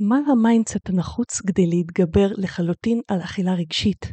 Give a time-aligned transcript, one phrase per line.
[0.00, 4.12] מה ה mindset הנחוץ כדי להתגבר לחלוטין על אכילה רגשית?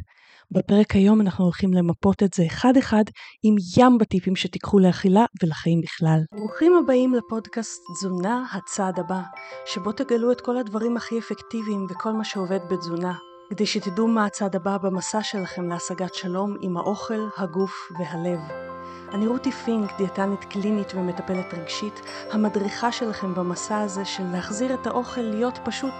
[0.50, 3.04] בפרק היום אנחנו הולכים למפות את זה אחד-אחד
[3.42, 6.18] עם ים טיפים שתיקחו לאכילה ולחיים בכלל.
[6.32, 9.20] ברוכים הבאים לפודקאסט תזונה הצעד הבא,
[9.66, 13.14] שבו תגלו את כל הדברים הכי אפקטיביים וכל מה שעובד בתזונה,
[13.50, 18.71] כדי שתדעו מה הצעד הבא במסע שלכם להשגת שלום עם האוכל, הגוף והלב.
[19.14, 22.00] אני רותי פינק, דיאטנית קלינית ומטפלת רגשית,
[22.30, 25.94] המדריכה שלכם במסע הזה של להחזיר את האוכל להיות פשוט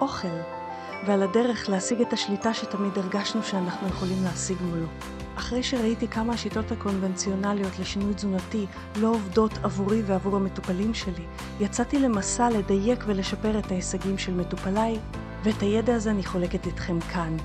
[0.00, 0.28] אוכל,
[1.06, 4.86] ועל הדרך להשיג את השליטה שתמיד הרגשנו שאנחנו יכולים להשיג מולו.
[5.36, 8.66] אחרי שראיתי כמה השיטות הקונבנציונליות לשינוי תזונתי
[9.00, 11.24] לא עובדות עבורי ועבור המטופלים שלי,
[11.60, 14.98] יצאתי למסע לדייק ולשפר את ההישגים של מטופליי,
[15.42, 17.36] ואת הידע הזה אני חולקת איתכם כאן.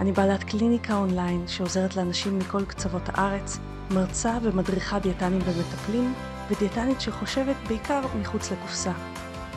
[0.00, 3.58] אני בעלת קליניקה אונליין שעוזרת לאנשים מכל קצוות הארץ,
[3.90, 6.14] מרצה ומדריכה דיאטנים ומטפלים,
[6.50, 8.92] ודיאטנית שחושבת בעיקר מחוץ לקופסה.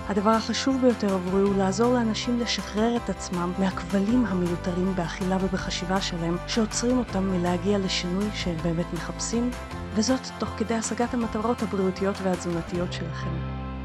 [0.09, 6.37] הדבר החשוב ביותר עבורי הוא לעזור לאנשים לשחרר את עצמם מהכבלים המיותרים באכילה ובחשיבה שלהם,
[6.47, 9.49] שעוצרים אותם מלהגיע לשינוי שהם באמת מחפשים,
[9.93, 13.29] וזאת תוך כדי השגת המטרות הבריאותיות והתזונתיות שלכם.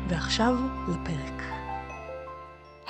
[0.08, 0.54] ועכשיו
[0.88, 1.42] לפרק.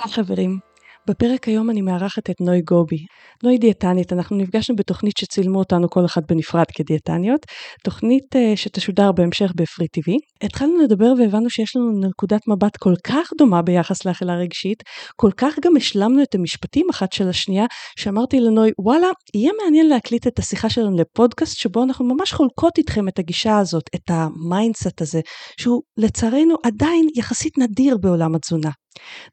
[0.07, 0.59] חברים,
[1.07, 3.05] בפרק היום אני מארחת את נוי גובי.
[3.43, 7.39] נוי דיאטנית, אנחנו נפגשנו בתוכנית שצילמו אותנו כל אחת בנפרד כדיאטניות,
[7.83, 10.17] תוכנית אה, שתשודר בהמשך ב Free TV.
[10.43, 14.83] התחלנו לדבר והבנו שיש לנו נקודת מבט כל כך דומה ביחס לאכילה רגשית,
[15.15, 17.65] כל כך גם השלמנו את המשפטים אחת של השנייה,
[17.99, 23.07] שאמרתי לנוי, וואלה, יהיה מעניין להקליט את השיחה שלנו לפודקאסט שבו אנחנו ממש חולקות איתכם
[23.07, 25.21] את הגישה הזאת, את ה mindset הזה,
[25.59, 28.69] שהוא לצערנו עדיין יחסית נדיר בעולם התזונה.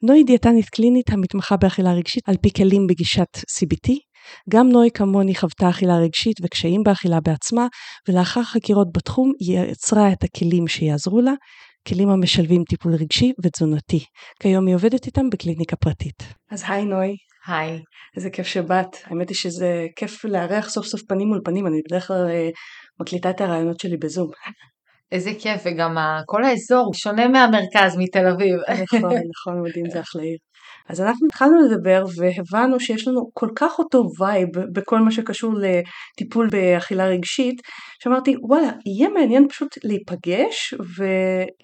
[0.03, 3.93] נוי דיאטנית קלינית המתמחה באכילה רגשית על פי כלים בגישת CBT.
[4.51, 7.67] גם נוי כמוני חוותה אכילה רגשית וקשיים באכילה בעצמה,
[8.09, 11.33] ולאחר חקירות בתחום היא יצרה את הכלים שיעזרו לה,
[11.89, 14.05] כלים המשלבים טיפול רגשי ותזונתי.
[14.43, 16.23] כיום היא עובדת איתם בקליניקה פרטית.
[16.51, 17.17] אז היי נוי.
[17.47, 17.79] היי.
[18.17, 18.97] איזה כיף שבאת.
[19.05, 22.49] האמת היא שזה כיף לארח סוף סוף פנים מול פנים, אני בדרך כלל אה,
[23.01, 24.31] מקליטה את הרעיונות שלי בזום.
[25.13, 25.97] איזה כיף, וגם
[26.27, 28.57] כל האזור שונה מהמרכז, מתל אביב.
[28.83, 30.39] נכון, נכון, מדהים, זה אחלה עיר.
[30.89, 36.49] אז אנחנו התחלנו לדבר והבנו שיש לנו כל כך אותו vibe בכל מה שקשור לטיפול
[36.51, 37.63] באכילה רגשית,
[38.03, 40.75] שאמרתי וואלה, יהיה מעניין פשוט להיפגש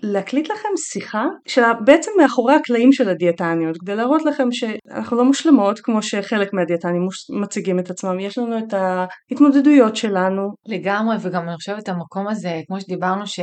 [0.02, 5.80] ולהקליט לכם שיחה של בעצם מאחורי הקלעים של הדיאטניות, כדי להראות לכם שאנחנו לא מושלמות
[5.80, 7.06] כמו שחלק מהדיאטנים
[7.42, 10.42] מציגים את עצמם, יש לנו את ההתמודדויות שלנו.
[10.66, 13.40] לגמרי, וגם אני חושבת המקום הזה, כמו שדיברנו, ש...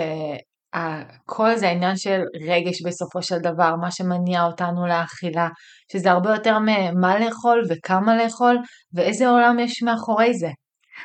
[1.26, 5.50] כל זה העניין של רגש בסופו של דבר, מה שמניע אותנו לאכילה,
[5.92, 8.58] שזה הרבה יותר ממה לאכול וכמה לאכול
[8.94, 10.50] ואיזה עולם יש מאחורי זה.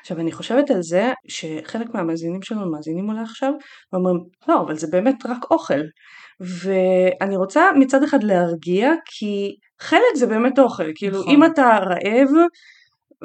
[0.00, 3.52] עכשיו אני חושבת על זה שחלק מהמאזינים שלנו מאזינים אולי עכשיו
[3.92, 5.80] ואומרים לא אבל זה באמת רק אוכל
[6.40, 11.34] ואני רוצה מצד אחד להרגיע כי חלק זה באמת אוכל כאילו נכון.
[11.34, 12.28] אם אתה רעב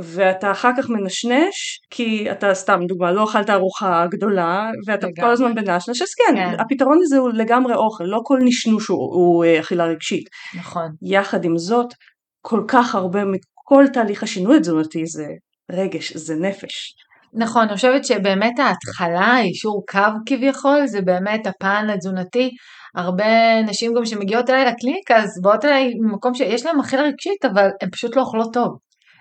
[0.04, 5.22] ואתה אחר כך מנשנש כי אתה סתם דוגמה לא אכלת ארוחה גדולה ואתה לגמרי.
[5.22, 8.98] כל הזמן בנשנש אז כן, כן הפתרון הזה הוא לגמרי אוכל לא כל נשנוש הוא,
[8.98, 10.30] הוא אה, אכילה רגשית.
[10.58, 10.92] נכון.
[11.02, 11.94] יחד עם זאת
[12.42, 15.26] כל כך הרבה מכל תהליך השינוי התזונתי זה
[15.72, 16.94] רגש זה נפש.
[17.34, 22.50] נכון, אני חושבת שבאמת ההתחלה, אישור קו כביכול, זה באמת הפן התזונתי.
[22.96, 27.68] הרבה נשים גם שמגיעות אליי לקליניקה, אז באות אליי ממקום שיש להן אכילה רגשית, אבל
[27.82, 28.78] הן פשוט לא אוכלות טוב.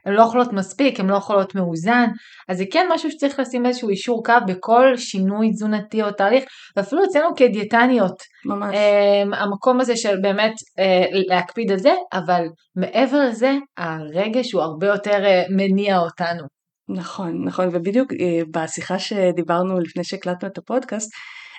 [0.08, 2.06] הן לא אוכלות מספיק, הן לא אוכלות מאוזן,
[2.48, 6.44] אז זה כן משהו שצריך לשים איזשהו אישור קו בכל שינוי תזונתי או תהליך,
[6.76, 8.22] ואפילו אצלנו כדיאטניות.
[8.44, 8.74] ממש.
[8.74, 10.82] Um, המקום הזה של באמת uh,
[11.28, 16.44] להקפיד על זה, אבל מעבר לזה, הרגש הוא הרבה יותר uh, מניע אותנו.
[16.88, 18.16] נכון, נכון, ובדיוק uh,
[18.50, 21.10] בשיחה שדיברנו לפני שהקלטנו את הפודקאסט,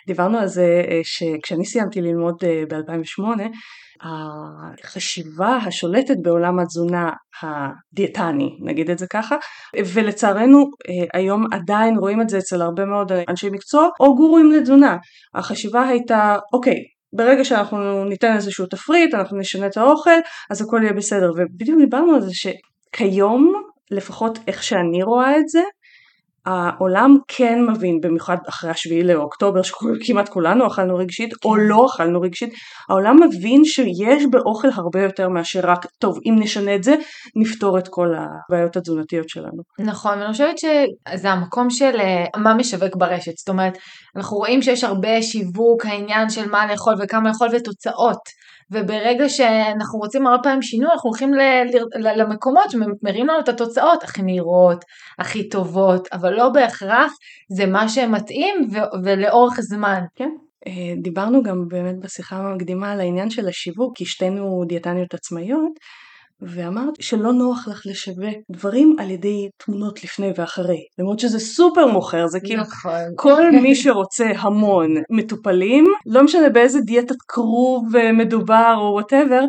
[0.07, 3.41] דיברנו על זה שכשאני סיימתי ללמוד uh, ב-2008,
[4.01, 7.09] החשיבה השולטת בעולם התזונה
[7.41, 9.35] הדיאטני, נגיד את זה ככה,
[9.93, 14.97] ולצערנו אה, היום עדיין רואים את זה אצל הרבה מאוד אנשי מקצוע או גורואים לתזונה.
[15.35, 16.75] החשיבה הייתה, אוקיי,
[17.13, 21.31] ברגע שאנחנו ניתן איזשהו תפריט, אנחנו נשנה את האוכל, אז הכל יהיה בסדר.
[21.37, 23.53] ובדיוק דיברנו על זה שכיום,
[23.91, 25.61] לפחות איך שאני רואה את זה,
[26.45, 31.59] העולם כן מבין, במיוחד אחרי השביעי לאוקטובר שכמעט כולנו אכלנו רגשית או כן.
[31.59, 32.53] לא אכלנו רגשית,
[32.89, 36.95] העולם מבין שיש באוכל הרבה יותר מאשר רק, טוב אם נשנה את זה
[37.35, 39.61] נפתור את כל הבעיות התזונתיות שלנו.
[39.79, 43.77] נכון, ואני חושבת שזה המקום של אה, מה משווק ברשת, זאת אומרת
[44.15, 48.39] אנחנו רואים שיש הרבה שיווק, העניין של מה לאכול וכמה לאכול ותוצאות.
[48.71, 51.33] וברגע שאנחנו רוצים הרבה פעמים שינוי, אנחנו הולכים
[51.99, 54.85] למקומות שמראים לנו את התוצאות הכי מהירות,
[55.19, 57.11] הכי טובות, אבל לא בהכרח
[57.51, 58.55] זה מה שמתאים
[59.03, 60.01] ולאורך זמן.
[60.15, 60.29] כן.
[60.67, 65.71] אה, דיברנו גם באמת בשיחה המקדימה על העניין של השיווק, כי שתינו דיאטניות עצמאיות,
[66.41, 72.27] ואמרת שלא נוח לך לשווק דברים על ידי תמונות לפני ואחרי, למרות שזה סופר מוכר,
[72.27, 73.13] זה כאילו נכון.
[73.15, 79.41] כל מי שרוצה המון מטופלים, לא משנה באיזה דיאטת כרוב אה, מדובר או whatever,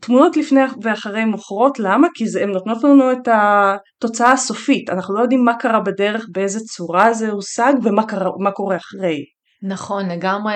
[0.00, 2.08] תמונות לפני ואחרי מוכרות, למה?
[2.14, 6.60] כי זה, הן נותנות לנו את התוצאה הסופית, אנחנו לא יודעים מה קרה בדרך, באיזה
[6.60, 9.24] צורה זה הושג ומה קרה, קורה אחרי.
[9.62, 10.54] נכון, לגמרי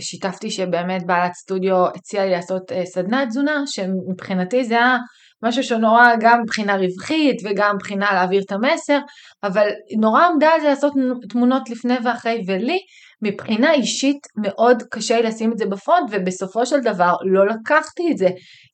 [0.00, 4.96] שיתפתי שבאמת בעלת סטודיו הציעה לי לעשות אה, סדנת תזונה, שמבחינתי זה היה
[5.42, 8.98] משהו שנורא גם מבחינה רווחית וגם מבחינה להעביר את המסר,
[9.42, 9.68] אבל
[10.00, 10.92] נורא עמדה על זה לעשות
[11.28, 12.78] תמונות לפני ואחרי, ולי
[13.22, 18.18] מבחינה אישית מאוד קשה לי לשים את זה בפרונט, ובסופו של דבר לא לקחתי את
[18.18, 18.28] זה,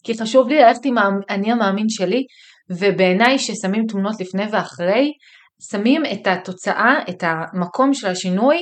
[0.05, 2.25] כי חשוב לי ללכת עם האני המאמין שלי,
[2.71, 5.13] ובעיניי ששמים תמונות לפני ואחרי,
[5.71, 8.57] שמים את התוצאה, את המקום של השינוי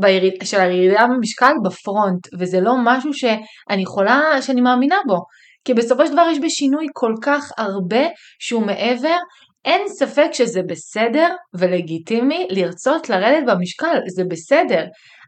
[0.00, 5.18] ביריד, של הירידה במשקל בפרונט, וזה לא משהו שאני יכולה, שאני מאמינה בו.
[5.64, 8.06] כי בסופו של דבר יש בשינוי כל כך הרבה
[8.38, 9.16] שהוא מעבר,
[9.64, 14.84] אין ספק שזה בסדר ולגיטימי לרצות לרדת במשקל, זה בסדר.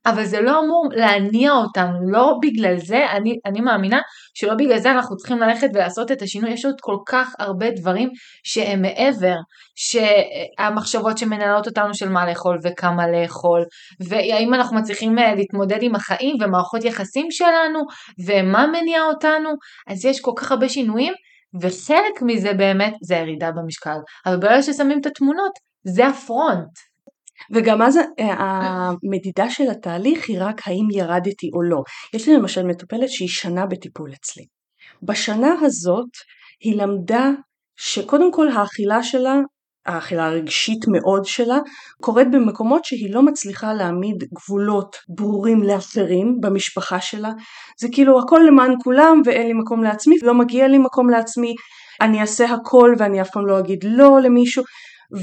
[0.07, 4.01] אבל זה לא אמור להניע אותנו, לא בגלל זה, אני, אני מאמינה
[4.35, 8.11] שלא בגלל זה אנחנו צריכים ללכת ולעשות את השינוי, יש עוד כל כך הרבה דברים
[8.45, 9.35] שהם מעבר,
[9.77, 13.65] שהמחשבות שמנהלות אותנו של מה לאכול וכמה לאכול,
[14.09, 17.81] והאם אנחנו מצליחים אה, להתמודד עם החיים ומערכות יחסים שלנו,
[18.27, 19.51] ומה מניע אותנו,
[19.89, 21.13] אז יש כל כך הרבה שינויים,
[21.61, 23.97] וחלק מזה באמת זה הירידה במשקל,
[24.27, 25.53] אבל ברגע ששמים את התמונות,
[25.85, 26.92] זה הפרונט.
[27.51, 31.83] וגם אז אה, המדידה של התהליך היא רק האם ירדתי או לא.
[32.15, 34.45] יש לי למשל מטופלת שהיא שנה בטיפול אצלי.
[35.03, 36.11] בשנה הזאת
[36.61, 37.31] היא למדה
[37.77, 39.35] שקודם כל האכילה שלה,
[39.87, 41.59] האכילה הרגשית מאוד שלה,
[42.01, 47.31] קורית במקומות שהיא לא מצליחה להעמיד גבולות ברורים לאחרים במשפחה שלה.
[47.81, 51.55] זה כאילו הכל למען כולם ואין לי מקום לעצמי, לא מגיע לי מקום לעצמי,
[52.01, 54.65] אני אעשה הכל ואני אף פעם לא אגיד לא למישהו.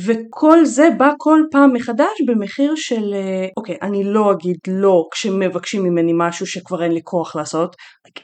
[0.05, 5.83] וכל זה בא כל פעם מחדש במחיר של אה, אוקיי אני לא אגיד לא כשמבקשים
[5.83, 7.75] ממני משהו שכבר אין לי כוח לעשות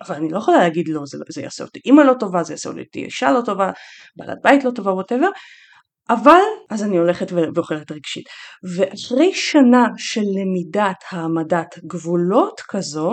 [0.01, 2.69] אבל אני לא יכולה להגיד לא זה, זה יעשה אותי אימא לא טובה זה יעשה
[2.69, 3.71] אותי אישה לא טובה
[4.15, 5.29] בעלת בית לא טובה ווטאבר
[6.09, 8.25] אבל אז אני הולכת ואוכלת רגשית.
[8.75, 13.11] ואחרי שנה של למידת העמדת גבולות כזו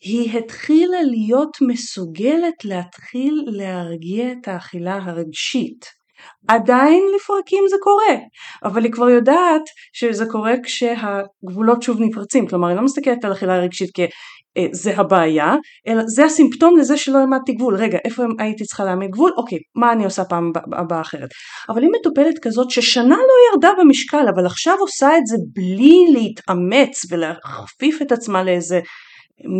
[0.00, 6.01] היא התחילה להיות מסוגלת להתחיל להרגיע את האכילה הרגשית
[6.48, 8.16] עדיין לפרקים זה קורה,
[8.64, 13.58] אבל היא כבר יודעת שזה קורה כשהגבולות שוב נפרצים, כלומר היא לא מסתכלת על אכילה
[13.58, 15.54] רגשית כזה אה, הבעיה,
[15.88, 19.92] אלא זה הסימפטום לזה שלא העמדתי גבול, רגע איפה הייתי צריכה להעמיד גבול, אוקיי, מה
[19.92, 21.28] אני עושה פעם הבאה אחרת.
[21.68, 27.12] אבל אם מטופלת כזאת ששנה לא ירדה במשקל, אבל עכשיו עושה את זה בלי להתאמץ
[27.12, 28.80] ולהכפיף את עצמה לאיזה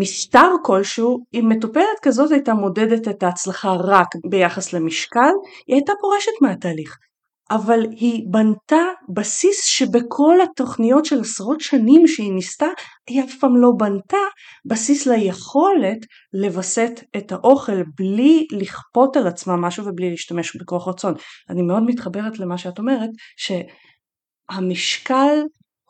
[0.01, 5.33] משטר כלשהו, אם מטופלת כזאת הייתה מודדת את ההצלחה רק ביחס למשקל,
[5.67, 6.97] היא הייתה פורשת מהתהליך.
[7.51, 8.85] אבל היא בנתה
[9.15, 12.67] בסיס שבכל התוכניות של עשרות שנים שהיא ניסתה,
[13.09, 14.17] היא אף פעם לא בנתה
[14.65, 15.99] בסיס ליכולת
[16.33, 21.15] לווסת את האוכל בלי לכפות על עצמה משהו ובלי להשתמש בכוח רצון.
[21.51, 25.43] אני מאוד מתחברת למה שאת אומרת, שהמשקל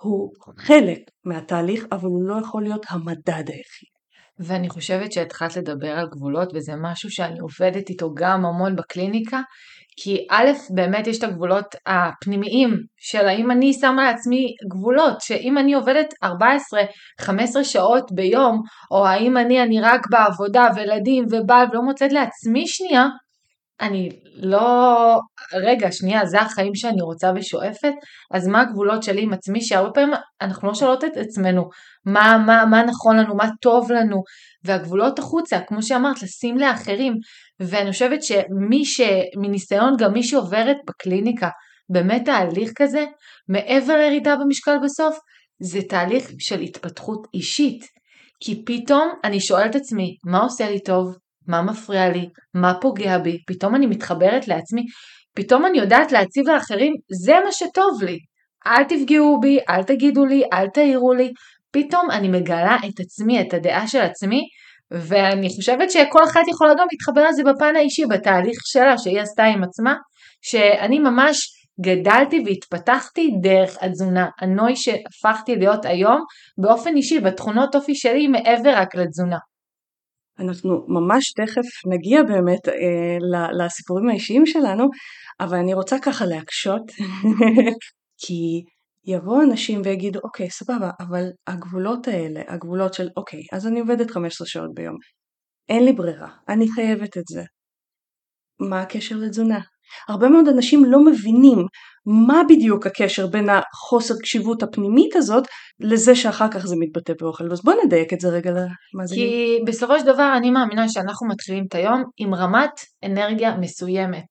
[0.03, 3.93] הוא חלק מהתהליך, אבל הוא לא יכול להיות המדד היחיד.
[4.39, 9.41] ואני חושבת שהתחלת לדבר על גבולות, וזה משהו שאני עובדת איתו גם המון בקליניקה,
[9.97, 15.75] כי א', באמת יש את הגבולות הפנימיים של האם אני שמה לעצמי גבולות, שאם אני
[15.75, 17.27] עובדת 14-15
[17.63, 23.07] שעות ביום, או האם אני, אני רק בעבודה וילדים ובעל ולא מוצאת לעצמי שנייה,
[23.83, 25.19] אני לא,
[25.55, 27.93] רגע, שנייה, זה החיים שאני רוצה ושואפת,
[28.35, 31.63] אז מה הגבולות שלי עם עצמי, שהרבה פעמים אנחנו לא שואלות את עצמנו
[32.07, 34.23] מה, מה, מה נכון לנו, מה טוב לנו,
[34.65, 37.13] והגבולות החוצה, כמו שאמרת, לשים לאחרים,
[37.61, 39.01] ואני חושבת שמי ש...
[39.37, 41.49] מניסיון, גם מי שעוברת בקליניקה,
[41.93, 43.05] באמת תהליך כזה,
[43.49, 45.17] מעבר לירידה במשקל בסוף,
[45.63, 47.85] זה תהליך של התפתחות אישית.
[48.45, 51.17] כי פתאום אני שואלת עצמי, מה עושה לי טוב?
[51.49, 54.83] מה מפריע לי, מה פוגע בי, פתאום אני מתחברת לעצמי,
[55.35, 56.93] פתאום אני יודעת להציב לאחרים,
[57.25, 58.19] זה מה שטוב לי.
[58.67, 61.33] אל תפגעו בי, אל תגידו לי, אל תעירו לי.
[61.71, 64.41] פתאום אני מגלה את עצמי, את הדעה של עצמי,
[64.91, 69.65] ואני חושבת שכל אחת יכולה גם להתחבר לזה בפן האישי, בתהליך שלה שהיא עשתה עם
[69.65, 69.95] עצמה,
[70.43, 71.49] שאני ממש
[71.81, 74.29] גדלתי והתפתחתי דרך התזונה.
[74.41, 76.21] הנוי שהפכתי להיות היום
[76.59, 79.39] באופן אישי, בתכונות אופי שלי מעבר רק לתזונה.
[80.39, 84.85] אנחנו ממש תכף נגיע באמת אה, לסיפורים האישיים שלנו,
[85.41, 86.83] אבל אני רוצה ככה להקשות,
[88.23, 88.63] כי
[89.05, 94.47] יבואו אנשים ויגידו, אוקיי, סבבה, אבל הגבולות האלה, הגבולות של, אוקיי, אז אני עובדת 15
[94.47, 94.97] שעות ביום,
[95.69, 97.43] אין לי ברירה, אני חייבת את זה.
[98.61, 99.61] מה הקשר לתזונה?
[100.09, 101.59] הרבה מאוד אנשים לא מבינים
[102.07, 105.45] מה בדיוק הקשר בין החוסר קשיבות הפנימית הזאת
[105.81, 107.53] לזה שאחר כך זה מתבטא באוכל.
[107.53, 109.29] אז בוא נדייק את זה רגע למאזינים.
[109.29, 112.71] כי בסופו של דבר אני מאמינה שאנחנו מתחילים את היום עם רמת
[113.05, 114.27] אנרגיה מסוימת.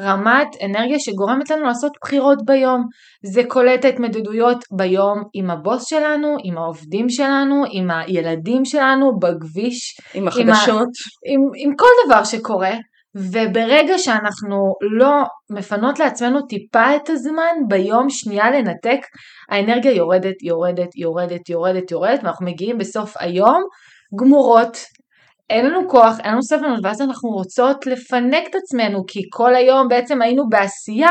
[0.00, 2.84] רמת אנרגיה שגורמת לנו לעשות בחירות ביום.
[3.24, 10.00] זה קולט ההתמודדויות ביום עם הבוס שלנו, עם העובדים שלנו, עם הילדים שלנו, בכביש.
[10.14, 10.88] עם החדשות.
[11.26, 12.74] עם, עם, עם כל דבר שקורה.
[13.14, 15.10] וברגע שאנחנו לא
[15.50, 19.00] מפנות לעצמנו טיפה את הזמן ביום שנייה לנתק,
[19.50, 23.62] האנרגיה יורדת, יורדת, יורדת, יורדת, יורדת, ואנחנו מגיעים בסוף היום
[24.20, 24.76] גמורות,
[25.50, 29.88] אין לנו כוח, אין לנו סבלנות, ואז אנחנו רוצות לפנק את עצמנו, כי כל היום
[29.88, 31.10] בעצם היינו בעשייה,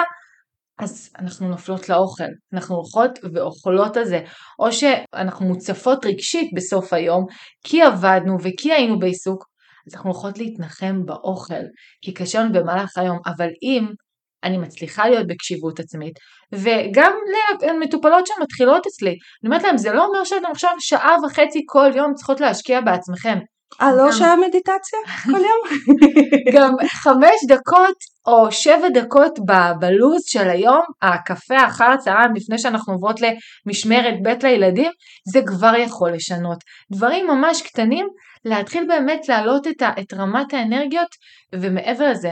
[0.80, 2.24] אז אנחנו נופלות לאוכל,
[2.54, 4.20] אנחנו הולכות ואוכלות על זה,
[4.60, 7.26] או שאנחנו מוצפות רגשית בסוף היום,
[7.64, 9.44] כי עבדנו וכי היינו בעיסוק,
[9.88, 11.64] אז אנחנו הולכות להתנחם באוכל,
[12.02, 13.88] כי קשה לנו במהלך היום, אבל אם
[14.44, 16.20] אני מצליחה להיות בקשיבות עצמית,
[16.52, 17.12] וגם
[17.68, 22.14] למטופלות שמתחילות אצלי, אני אומרת להם, זה לא אומר שאתם עכשיו שעה וחצי כל יום
[22.14, 23.38] צריכות להשקיע בעצמכם.
[23.82, 25.96] אה, לא שעה מדיטציה כל יום?
[26.56, 27.96] גם חמש דקות
[28.28, 29.40] או שבע דקות
[29.80, 34.92] בלוז של היום, הקפה אחר הצהריים לפני שאנחנו עוברות למשמרת ב' לילדים,
[35.34, 36.58] זה כבר יכול לשנות.
[36.92, 38.08] דברים ממש קטנים
[38.46, 41.10] להתחיל באמת להעלות את, ה, את רמת האנרגיות,
[41.54, 42.32] ומעבר לזה,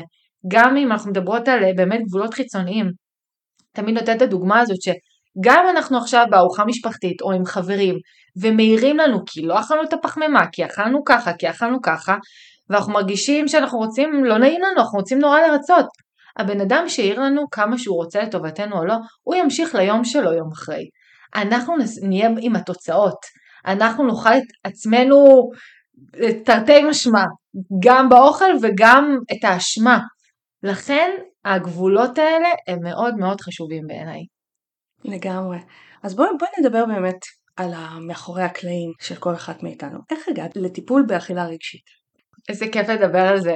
[0.52, 2.86] גם אם אנחנו מדברות על אה, באמת גבולות חיצוניים,
[3.76, 7.96] תמיד נותנת את הדוגמה הזאת שגם אנחנו עכשיו בארוחה משפחתית או עם חברים
[8.42, 12.16] ומעירים לנו כי לא אכלנו את הפחמימה, כי אכלנו ככה, כי אכלנו ככה,
[12.70, 15.86] ואנחנו מרגישים שאנחנו רוצים, לא נעים לנו, אנחנו רוצים נורא לרצות.
[16.38, 20.52] הבן אדם שהעיר לנו כמה שהוא רוצה לטובתנו או לא, הוא ימשיך ליום שלו יום
[20.54, 20.90] אחרי.
[21.36, 23.18] אנחנו נהיה עם התוצאות.
[23.66, 25.50] אנחנו נאכל את עצמנו
[26.46, 27.24] תרתי משמע,
[27.84, 30.00] גם באוכל וגם את האשמה.
[30.64, 31.12] לכן
[31.46, 34.22] הגבולות האלה הם מאוד מאוד חשובים בעיניי.
[35.04, 35.58] לגמרי.
[36.04, 37.20] אז בואי בוא נדבר באמת
[37.58, 40.00] על המאחורי הקלעים של כל אחת מאיתנו.
[40.12, 41.86] איך הגעת לטיפול באכילה רגשית?
[42.50, 43.56] איזה כיף לדבר על זה.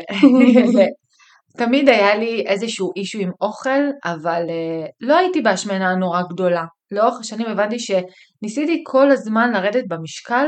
[1.57, 6.65] תמיד היה לי איזשהו אישו עם אוכל, אבל uh, לא הייתי בהשמנה נורא גדולה.
[6.91, 10.47] לאורך השנים הבנתי שניסיתי כל הזמן לרדת במשקל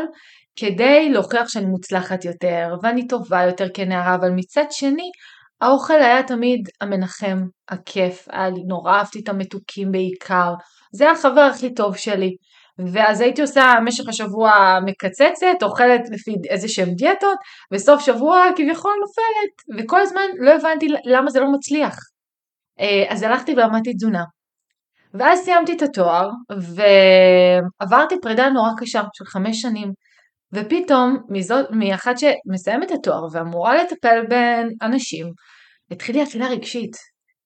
[0.56, 5.12] כדי להוכיח שאני מוצלחת יותר ואני טובה יותר כנערה, אבל מצד שני
[5.62, 7.38] האוכל היה תמיד המנחם,
[7.70, 10.54] הכיף, היה לי נורא אהבתי את המתוקים בעיקר,
[10.94, 12.36] זה החבר הכי טוב שלי.
[12.94, 17.38] ואז הייתי עושה במשך השבוע מקצצת, אוכלת לפי איזה שהם דיאטות,
[17.74, 21.96] וסוף שבוע כביכול נופלת, וכל הזמן לא הבנתי למה זה לא מצליח.
[22.80, 24.24] אה, אז הלכתי ולמדתי תזונה.
[25.14, 26.30] ואז סיימתי את התואר,
[27.82, 29.92] ועברתי פרידה נורא קשה של חמש שנים.
[30.54, 35.26] ופתאום מזאת, מאחת שמסיימת את התואר ואמורה לטפל באנשים,
[35.92, 36.92] התחיל לי רגשית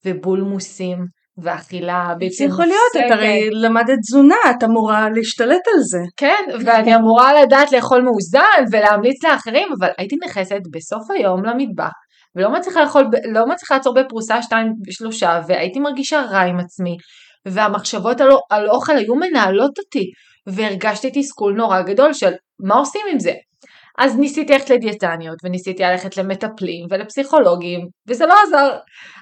[0.06, 0.98] ובולמוסים
[1.38, 2.46] ואכילה בלתי מופסקת.
[2.50, 6.00] יכול להיות, את הרי למדת תזונה, את אמורה להשתלט על זה.
[6.18, 11.92] כן, ואני אמורה לדעת לאכול מאוזן ולהמליץ לאחרים, אבל הייתי נכנסת בסוף היום למטבח
[12.36, 16.98] ולא מצליחה לאכול, לא מצליחה לעצור בפרוסה שתיים שלושה והייתי מרגישה רע עם עצמי
[17.46, 20.06] והמחשבות על, על אוכל היו מנהלות אותי
[20.48, 23.34] והרגשתי תסכול נורא גדול של מה עושים עם זה?
[23.98, 28.78] אז ניסיתי ללכת לדיאטניות וניסיתי ללכת למטפלים ולפסיכולוגים וזה לא עזר.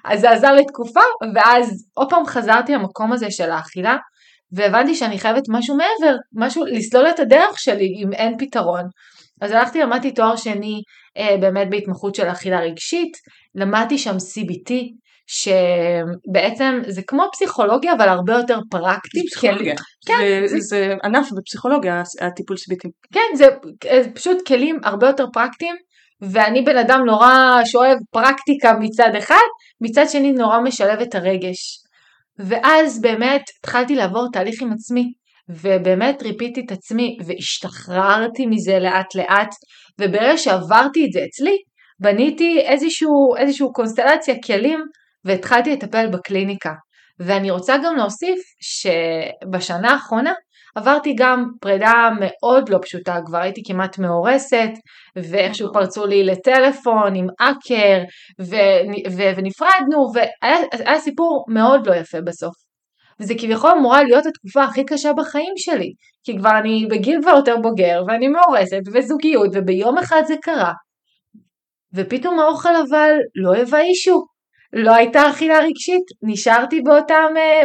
[0.06, 1.02] אז זה עזר לתקופה
[1.36, 3.98] ואז עוד פעם חזרתי למקום הזה של האכילה
[4.52, 8.84] והבנתי שאני חייבת משהו מעבר, משהו לסלול את הדרך שלי אם אין פתרון.
[9.42, 10.82] אז הלכתי למדתי תואר שני
[11.18, 13.18] אה, באמת בהתמחות של אכילה רגשית,
[13.56, 14.74] למדתי שם CBT
[15.28, 19.20] שבעצם זה כמו פסיכולוגיה אבל הרבה יותר פרקטי.
[19.32, 19.76] פסיכולוגיה.
[20.08, 20.14] כן.
[20.46, 22.88] זה, זה ענף בפסיכולוגיה הטיפול סביתי.
[23.14, 23.46] כן זה
[24.16, 25.76] פשוט כלים הרבה יותר פרקטיים
[26.22, 29.48] ואני בן אדם נורא שאוהב פרקטיקה מצד אחד
[29.82, 31.80] מצד שני נורא משלב את הרגש.
[32.40, 35.04] ואז באמת התחלתי לעבור תהליך עם עצמי
[35.50, 39.50] ובאמת ריפיתי את עצמי והשתחררתי מזה לאט לאט
[40.02, 41.58] וברגע שעברתי את זה אצלי
[42.00, 44.80] בניתי איזשהו, איזשהו קונסטלציה כלים
[45.26, 46.74] והתחלתי לטפל בקליניקה.
[47.20, 50.34] ואני רוצה גם להוסיף שבשנה האחרונה
[50.76, 54.70] עברתי גם פרידה מאוד לא פשוטה, כבר הייתי כמעט מאורסת,
[55.16, 58.04] ואיכשהו פרצו לי לטלפון עם אקר,
[58.42, 62.54] ו- ו- ונפרדנו, והיה סיפור מאוד לא יפה בסוף.
[63.20, 65.92] וזה כביכול אמורה להיות התקופה הכי קשה בחיים שלי,
[66.24, 70.74] כי כבר אני בגיל כבר יותר בוגר, ואני מאורסת, וזוגיות, וביום אחד זה קרה.
[71.96, 74.26] ופתאום האוכל אבל לא הבאישו,
[74.74, 77.64] לא הייתה אכילה רגשית, נשארתי באותם, אה,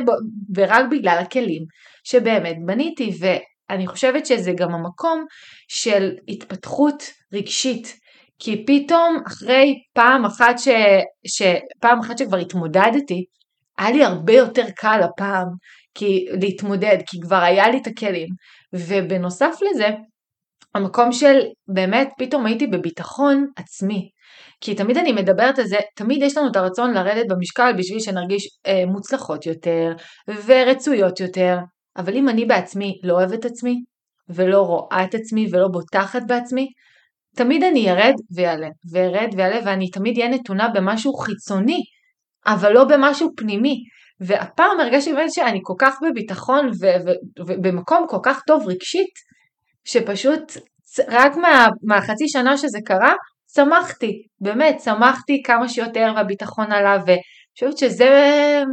[0.56, 1.62] ורק בגלל הכלים
[2.04, 5.24] שבאמת בניתי, ואני חושבת שזה גם המקום
[5.68, 7.02] של התפתחות
[7.34, 7.98] רגשית.
[8.38, 10.68] כי פתאום אחרי פעם אחת, ש,
[11.26, 11.42] ש,
[11.80, 13.24] פעם אחת שכבר התמודדתי,
[13.78, 15.46] היה לי הרבה יותר קל הפעם
[15.94, 18.28] כי, להתמודד, כי כבר היה לי את הכלים.
[18.74, 19.88] ובנוסף לזה,
[20.74, 21.38] המקום של
[21.74, 24.10] באמת פתאום הייתי בביטחון עצמי.
[24.60, 28.48] כי תמיד אני מדברת על זה, תמיד יש לנו את הרצון לרדת במשקל בשביל שנרגיש
[28.66, 29.92] אה, מוצלחות יותר
[30.46, 31.56] ורצויות יותר,
[31.96, 33.74] אבל אם אני בעצמי לא אוהבת עצמי
[34.28, 36.66] ולא רואה את עצמי ולא בוטחת בעצמי,
[37.36, 41.80] תמיד אני ארד ויעלה, וארד ויעלה ואני תמיד אהיה נתונה במשהו חיצוני,
[42.46, 43.76] אבל לא במשהו פנימי.
[44.20, 46.70] והפעם הרגשתי באמת שאני כל כך בביטחון
[47.46, 49.14] ובמקום כל כך טוב רגשית,
[49.84, 50.52] שפשוט
[51.08, 53.12] רק מה, מהחצי שנה שזה קרה,
[53.54, 56.96] שמחתי, באמת, שמחתי כמה שיותר והביטחון עלה,
[57.58, 58.08] חושבת שזה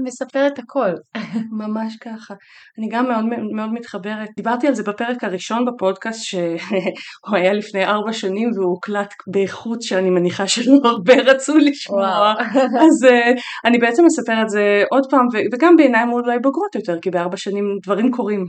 [0.04, 0.90] מספר את הכל.
[1.62, 2.34] ממש ככה.
[2.80, 4.30] אני גם מאוד מאוד מתחברת.
[4.38, 10.10] דיברתי על זה בפרק הראשון בפודקאסט שהוא היה לפני ארבע שנים והוא הוקלט באיכות שאני
[10.10, 12.34] מניחה שלא הרבה רצו לשמוע.
[12.84, 17.10] אז uh, אני בעצם מספר את זה עוד פעם וגם בעיניים אולי בוגרות יותר כי
[17.10, 18.46] בארבע שנים דברים קורים.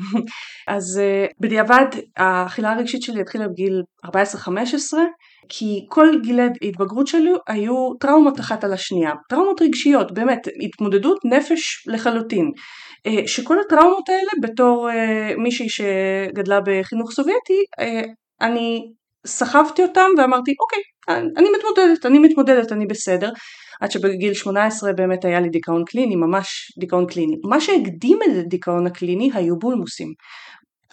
[0.69, 4.09] אז uh, בדיעבד האכילה הרגשית שלי התחילה בגיל 14-15
[5.49, 11.87] כי כל גילי ההתבגרות שלי היו טראומות אחת על השנייה, טראומות רגשיות, באמת, התמודדות נפש
[11.87, 12.51] לחלוטין.
[13.07, 18.03] אה, שכל הטראומות האלה בתור אה, מישהי שגדלה בחינוך סובייטי, אה,
[18.41, 18.81] אני
[19.27, 20.83] סחבתי אותם ואמרתי אוקיי,
[21.37, 23.31] אני מתמודדת, אני מתמודדת, אני בסדר.
[23.81, 27.37] עד שבגיל 18 באמת היה לי דיכאון קליני, ממש דיכאון קליני.
[27.49, 30.13] מה שהקדים את הדיכאון הקליני היו בולמוסים.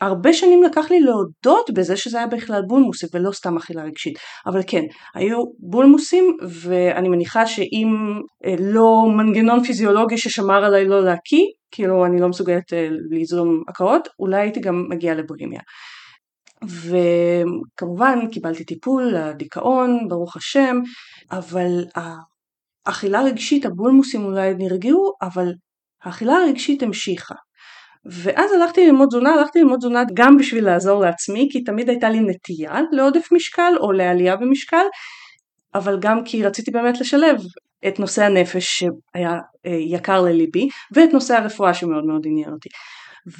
[0.03, 4.13] הרבה שנים לקח לי להודות בזה שזה היה בכלל בולמוסים ולא סתם אכילה רגשית.
[4.45, 4.83] אבל כן
[5.15, 7.87] היו בולמוסים ואני מניחה שאם
[8.45, 14.07] אה, לא מנגנון פיזיולוגי ששמר עליי לא להקיא כאילו אני לא מסוגלת אה, ליזום הקאות
[14.19, 15.61] אולי הייתי גם מגיעה לבולימיה.
[16.63, 20.75] וכמובן קיבלתי טיפול לדיכאון ברוך השם
[21.31, 21.85] אבל
[22.85, 25.47] האכילה הרגשית הבולמוסים אולי נרגעו אבל
[26.03, 27.35] האכילה הרגשית המשיכה
[28.05, 32.19] ואז הלכתי ללמוד תזונה, הלכתי ללמוד תזונה גם בשביל לעזור לעצמי, כי תמיד הייתה לי
[32.19, 34.85] נטייה לעודף משקל או לעלייה במשקל,
[35.75, 37.41] אבל גם כי רציתי באמת לשלב
[37.87, 42.69] את נושא הנפש שהיה אה, יקר לליבי, ואת נושא הרפואה שמאוד מאוד עניין אותי.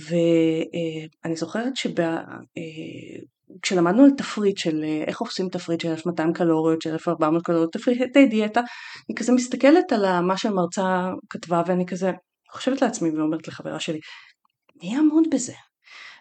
[0.08, 1.74] ואני זוכרת
[3.62, 7.74] שכשלמדנו אה, על תפריט של אה, איך עושים תפריט של 1200 קלוריות, של 1400 קלוריות,
[7.74, 12.12] תפריטי דיאטה, אני כזה מסתכלת על מה שהמרצה כתבה ואני כזה
[12.52, 14.00] חושבת לעצמי ואומרת לחברה שלי,
[14.82, 15.54] יעמוד בזה?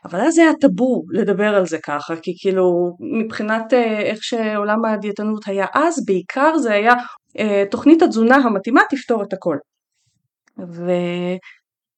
[0.05, 5.49] אבל אז היה טאבו לדבר על זה ככה, כי כאילו מבחינת אה, איך שעולם הדיאטנות
[5.49, 6.93] היה אז, בעיקר זה היה
[7.39, 9.57] אה, תוכנית התזונה המתאימה תפתור את הכל.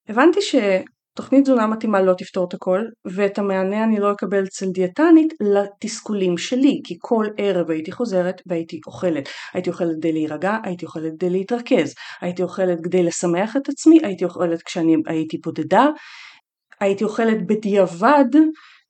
[0.08, 5.34] והבנתי שתוכנית תזונה מתאימה לא תפתור את הכל, ואת המענה אני לא אקבל אצל דיאטנית
[5.40, 9.28] לתסכולים שלי, כי כל ערב הייתי חוזרת והייתי אוכלת.
[9.54, 14.24] הייתי אוכלת כדי להירגע, הייתי אוכלת כדי להתרכז, הייתי אוכלת כדי לשמח את עצמי, הייתי
[14.24, 15.86] אוכלת כשאני הייתי בודדה,
[16.80, 18.24] הייתי אוכלת בדיעבד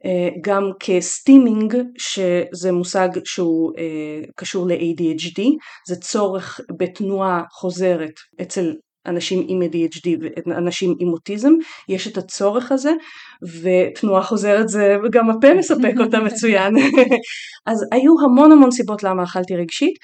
[0.05, 5.43] אה, גם כסטימינג שזה מושג שהוא אה, קשור ל-ADHD
[5.89, 8.73] זה צורך בתנועה חוזרת אצל
[9.07, 10.09] אנשים עם ADHD
[10.47, 11.53] ואנשים עם אוטיזם.
[11.89, 12.93] יש את הצורך הזה
[13.63, 16.75] ותנועה חוזרת זה גם הפה מספק אותה מצוין.
[17.71, 19.95] אז היו המון המון סיבות למה אכלתי רגשית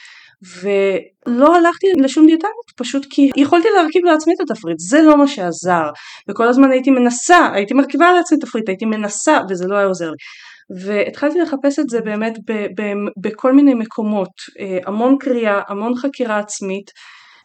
[0.42, 5.90] ולא הלכתי לשום דיאטנית פשוט כי יכולתי להרכיב לעצמי את התפריט זה לא מה שעזר.
[6.28, 10.16] וכל הזמן הייתי מנסה הייתי מרכיבה לעצמי תפריט הייתי מנסה וזה לא היה עוזר לי.
[10.84, 16.38] והתחלתי לחפש את זה באמת ב- ב- בכל מיני מקומות אה, המון קריאה המון חקירה
[16.38, 16.90] עצמית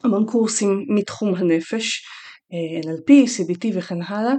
[0.04, 2.02] המון קורסים מתחום הנפש
[2.54, 4.34] אה, NLP, CBT וכן הלאה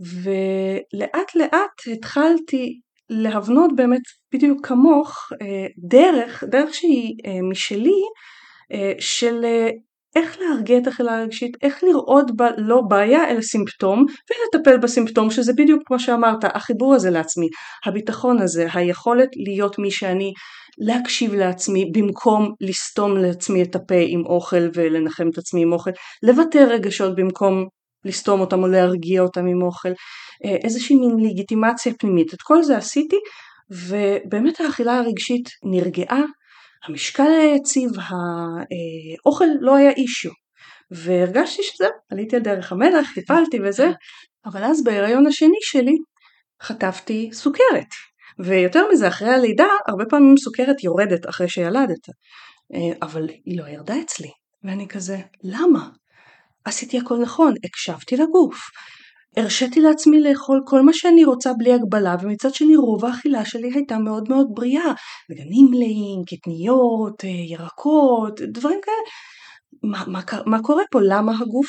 [0.00, 4.02] ולאט לאט התחלתי להבנות באמת
[4.34, 8.02] בדיוק כמוך אה, דרך, דרך שהיא אה, משלי
[8.72, 9.44] אה, של
[10.16, 15.52] איך להרגיע את החילה הרגשית, איך לראות בה לא בעיה אלא סימפטום ולטפל בסימפטום שזה
[15.52, 17.48] בדיוק כמו שאמרת החיבור הזה לעצמי,
[17.86, 20.32] הביטחון הזה, היכולת להיות מי שאני,
[20.78, 25.90] להקשיב לעצמי במקום לסתום לעצמי את הפה עם אוכל ולנחם את עצמי עם אוכל,
[26.22, 27.66] לוותר רגשות במקום
[28.04, 29.92] לסתום אותם או להרגיע אותם עם אוכל,
[30.44, 32.34] אה, איזושהי מין לגיטימציה פנימית.
[32.34, 33.16] את כל זה עשיתי
[33.70, 36.22] ובאמת האכילה הרגשית נרגעה,
[36.84, 37.90] המשקל היה יציב,
[39.24, 40.30] האוכל לא היה אישיו.
[40.90, 43.90] והרגשתי שזהו, עליתי על דרך המלך, טיפלתי וזה,
[44.46, 45.94] אבל אז בהיריון השני שלי
[46.62, 47.88] חטפתי סוכרת.
[48.44, 52.08] ויותר מזה, אחרי הלידה, הרבה פעמים סוכרת יורדת אחרי שילדת.
[52.74, 54.30] אה, אבל היא לא ירדה אצלי.
[54.64, 55.88] ואני כזה, למה?
[56.64, 58.56] עשיתי הכל נכון, הקשבתי לגוף.
[59.36, 63.98] הרשיתי לעצמי לאכול כל מה שאני רוצה בלי הגבלה, ומצד שני רוב האכילה שלי הייתה
[63.98, 64.92] מאוד מאוד בריאה.
[65.30, 68.96] וגנים מלאים, קטניות, ירקות, דברים כאלה.
[69.82, 71.00] מה, מה, מה קורה פה?
[71.02, 71.68] למה הגוף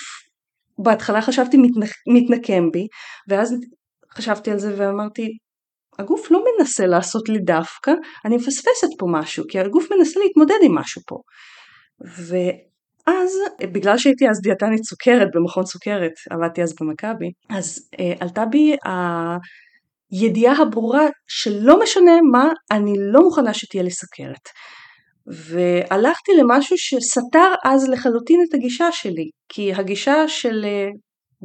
[0.79, 2.87] בהתחלה חשבתי מתנק, מתנקם בי,
[3.29, 3.55] ואז
[4.13, 5.27] חשבתי על זה ואמרתי,
[5.99, 7.91] הגוף לא מנסה לעשות לי דווקא,
[8.25, 11.17] אני מפספסת פה משהו, כי הגוף מנסה להתמודד עם משהו פה.
[13.07, 13.31] ואז,
[13.73, 18.75] בגלל שהייתי אז דיאטנית סוכרת במכון סוכרת, עבדתי אז במכבי, אז אה, עלתה בי
[20.11, 24.49] הידיעה הברורה שלא משנה מה, אני לא מוכנה שתהיה לי סוכרת.
[25.27, 30.87] והלכתי למשהו שסתר אז לחלוטין את הגישה שלי, כי הגישה של אה,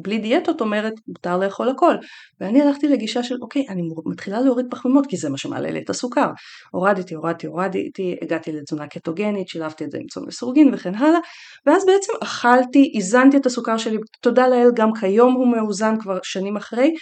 [0.02, 1.94] בלי דיאטות אומרת מותר לאכול הכל,
[2.40, 5.90] ואני הלכתי לגישה של אוקיי אני מתחילה להוריד פחמימות כי זה מה שמעלה לי את
[5.90, 6.26] הסוכר,
[6.70, 11.20] הורדתי הורדתי הורדתי, הגעתי לתזונה קטוגנית, שילבתי את זה עם צום לסורגין וכן הלאה,
[11.66, 16.56] ואז בעצם אכלתי, איזנתי את הסוכר שלי, תודה לאל גם כיום הוא מאוזן כבר שנים
[16.56, 16.94] אחרי,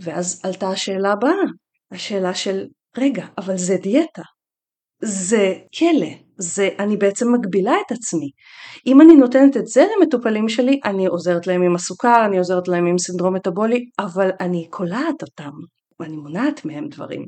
[0.00, 1.44] ואז עלתה השאלה הבאה,
[1.92, 2.64] השאלה של
[2.98, 4.22] רגע אבל זה דיאטה,
[5.02, 8.30] זה כלא, זה אני בעצם מגבילה את עצמי.
[8.86, 12.86] אם אני נותנת את זה למטופלים שלי, אני עוזרת להם עם הסוכר, אני עוזרת להם
[12.86, 15.50] עם סינדרום מטבולי, אבל אני קולעת אותם,
[16.00, 17.26] ואני מונעת מהם דברים.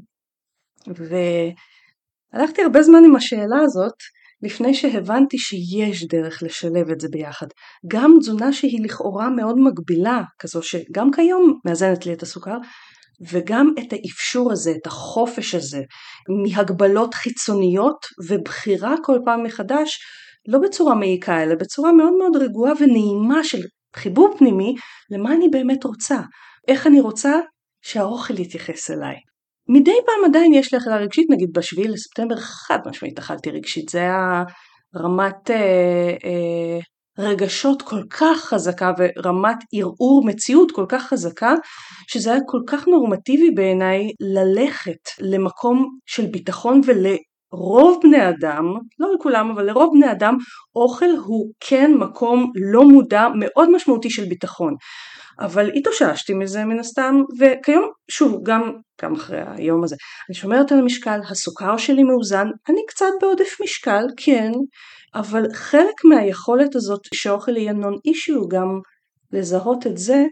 [0.87, 3.95] והלכתי הרבה זמן עם השאלה הזאת,
[4.43, 7.47] לפני שהבנתי שיש דרך לשלב את זה ביחד.
[7.87, 12.57] גם תזונה שהיא לכאורה מאוד מגבילה, כזו שגם כיום מאזנת לי את הסוכר,
[13.31, 15.83] וגם את האפשור הזה, את החופש הזה,
[16.43, 19.99] מהגבלות חיצוניות ובחירה כל פעם מחדש,
[20.49, 23.59] לא בצורה מעיקה, אלא בצורה מאוד מאוד רגועה ונעימה של
[23.97, 24.75] חיבור פנימי
[25.11, 26.21] למה אני באמת רוצה,
[26.69, 27.33] איך אני רוצה
[27.83, 29.17] שהאוכל יתייחס אליי.
[29.69, 33.99] מדי פעם עדיין יש לי אכילה רגשית, נגיד בשביעי לספטמבר חד משמעית אכלתי רגשית, זה
[33.99, 34.43] היה
[34.97, 36.79] רמת אה, אה,
[37.19, 41.55] רגשות כל כך חזקה ורמת ערעור מציאות כל כך חזקה
[42.09, 48.65] שזה היה כל כך נורמטיבי בעיניי ללכת למקום של ביטחון ולרוב בני אדם,
[48.99, 50.37] לא לכולם אבל לרוב בני אדם,
[50.77, 54.75] אוכל הוא כן מקום לא מודע מאוד משמעותי של ביטחון.
[55.41, 59.97] אבל התאוששתי מזה מן הסתם וכיום שוב גם גם אחרי היום הזה
[60.29, 64.51] אני שומרת על המשקל הסוכר שלי מאוזן אני קצת בעודף משקל כן
[65.15, 68.81] אבל חלק מהיכולת הזאת שאוכל יהיה נון אישיו גם
[69.33, 70.25] לזהות את זה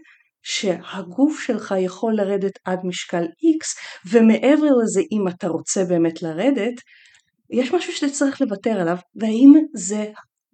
[0.43, 3.65] שהגוף שלך יכול לרדת עד משקל X
[4.11, 6.81] ומעבר לזה אם אתה רוצה באמת לרדת
[7.49, 10.05] יש משהו שאתה צריך לוותר עליו והאם זה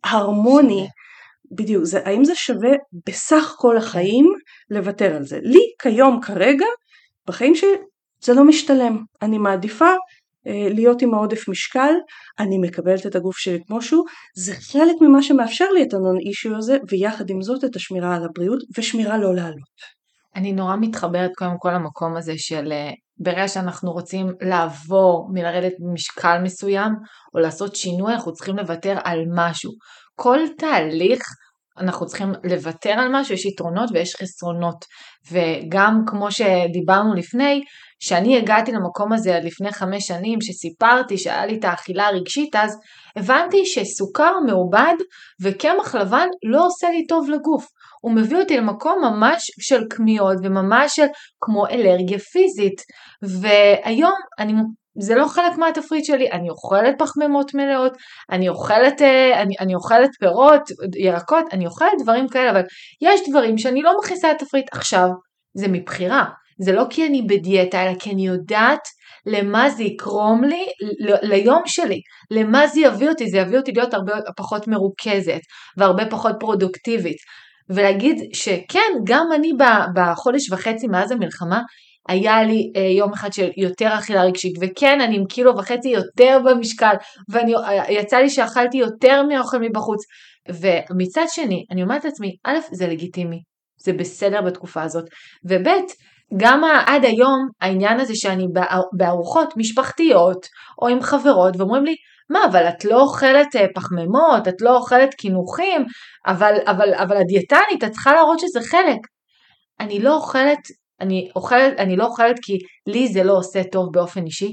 [0.04, 0.88] הרמוני
[1.52, 2.72] בדיוק, זה, האם זה שווה
[3.08, 4.34] בסך כל החיים
[4.70, 5.40] לוותר על זה?
[5.42, 6.66] לי כיום כרגע
[7.28, 7.70] בחיים שלי
[8.24, 9.90] זה לא משתלם, אני מעדיפה
[10.46, 11.94] להיות עם העודף משקל,
[12.40, 16.58] אני מקבלת את הגוף שלי כמו שהוא, זה חלק ממה שמאפשר לי את הנון אישיו
[16.58, 20.04] הזה, ויחד עם זאת את השמירה על הבריאות ושמירה לא לעלות.
[20.36, 26.38] אני נורא מתחברת קודם כל למקום הזה של אה, ברגע שאנחנו רוצים לעבור מלרדת במשקל
[26.44, 26.92] מסוים
[27.34, 29.72] או לעשות שינוי אנחנו צריכים לוותר על משהו.
[30.16, 31.22] כל תהליך
[31.78, 34.86] אנחנו צריכים לוותר על משהו, יש יתרונות ויש חסרונות.
[35.32, 37.62] וגם כמו שדיברנו לפני,
[38.04, 42.78] שאני הגעתי למקום הזה עד לפני חמש שנים, שסיפרתי שהיה לי את האכילה הרגשית אז,
[43.16, 44.96] הבנתי שסוכר מעובד
[45.42, 47.66] וקמח לבן לא עושה לי טוב לגוף.
[48.02, 51.06] הוא מביא אותי למקום ממש של כמיות וממש של
[51.42, 52.82] כמו אלרגיה פיזית.
[53.42, 54.54] והיום אני
[55.00, 57.98] זה לא חלק מהתפריט שלי, אני אוכלת פחמימות מלאות,
[58.32, 60.62] אני אוכלת, אה, אני, אני אוכלת פירות,
[60.96, 62.62] ירקות, אני אוכלת דברים כאלה, אבל
[63.02, 65.08] יש דברים שאני לא מכניסה לתפריט עכשיו,
[65.58, 66.26] זה מבחירה,
[66.60, 68.88] זה לא כי אני בדיאטה, אלא כי אני יודעת
[69.26, 70.66] למה זה יקרום לי
[71.22, 75.42] ליום שלי, למה זה יביא אותי, זה יביא אותי להיות הרבה פחות מרוכזת
[75.78, 77.18] והרבה פחות פרודוקטיבית.
[77.70, 79.52] ולהגיד שכן, גם אני
[79.96, 81.62] בחודש וחצי מאז המלחמה
[82.10, 86.39] היה לי אה, יום אחד של יותר אכילה רגשית, וכן, אני עם קילו וחצי יותר
[86.46, 86.96] במשקל,
[87.30, 90.00] ויצא לי שאכלתי יותר מאוכל מבחוץ.
[90.50, 93.39] ומצד שני, אני אומרת לעצמי, א', זה לגיטימי,
[93.78, 95.06] זה בסדר בתקופה הזאת,
[95.50, 95.68] וב',
[96.38, 98.48] גם עד היום העניין הזה שאני
[98.98, 100.48] בארוחות משפחתיות
[100.82, 101.96] או עם חברות ואומרים לי
[102.30, 105.86] מה אבל את לא אוכלת אה, פחמימות את לא אוכלת קינוחים
[106.28, 109.00] אבל אבל אבל הדיאטנית את צריכה להראות שזה חלק
[109.80, 110.60] אני לא אוכלת
[111.04, 112.54] אני, אוכלת, אני לא אוכלת כי
[112.88, 114.52] לי זה לא עושה טוב באופן אישי.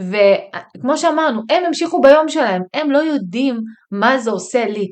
[0.00, 3.56] וכמו שאמרנו, הם המשיכו ביום שלהם, הם לא יודעים
[3.92, 4.86] מה זה עושה לי.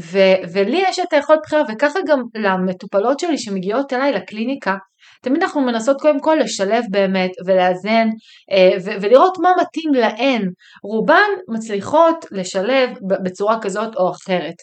[0.00, 4.76] ו- ולי יש את היכולת בחירה, וככה גם למטופלות שלי שמגיעות אליי לקליניקה,
[5.22, 8.08] תמיד אנחנו מנסות קודם כל לשלב באמת ולאזן
[8.52, 10.42] אה, ולראות מה מתאים להן.
[10.82, 12.90] רובן מצליחות לשלב
[13.24, 14.54] בצורה כזאת או אחרת.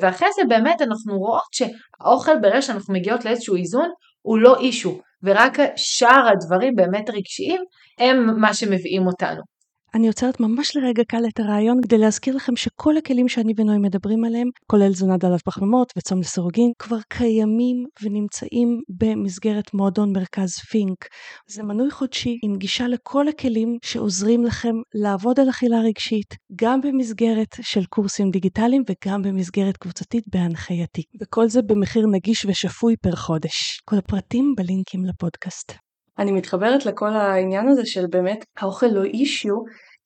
[0.00, 3.88] ואחרי זה באמת אנחנו רואות שהאוכל ברגע שאנחנו מגיעות לאיזשהו איזון
[4.22, 7.62] הוא לא אישו, ורק שאר הדברים באמת רגשיים
[7.98, 9.59] הם מה שמביאים אותנו.
[9.94, 14.24] אני עוצרת ממש לרגע קל את הרעיון כדי להזכיר לכם שכל הכלים שאני ונוי מדברים
[14.24, 21.06] עליהם, כולל תזונה דלת פחמימות וצום לסירוגין, כבר קיימים ונמצאים במסגרת מועדון מרכז פינק.
[21.46, 27.56] זה מנוי חודשי עם גישה לכל הכלים שעוזרים לכם לעבוד על אכילה רגשית, גם במסגרת
[27.60, 31.02] של קורסים דיגיטליים וגם במסגרת קבוצתית בהנחייתי.
[31.20, 33.80] וכל זה במחיר נגיש ושפוי פר חודש.
[33.84, 35.89] כל הפרטים בלינקים לפודקאסט.
[36.20, 39.54] אני מתחברת לכל העניין הזה של באמת האוכל לא אישיו,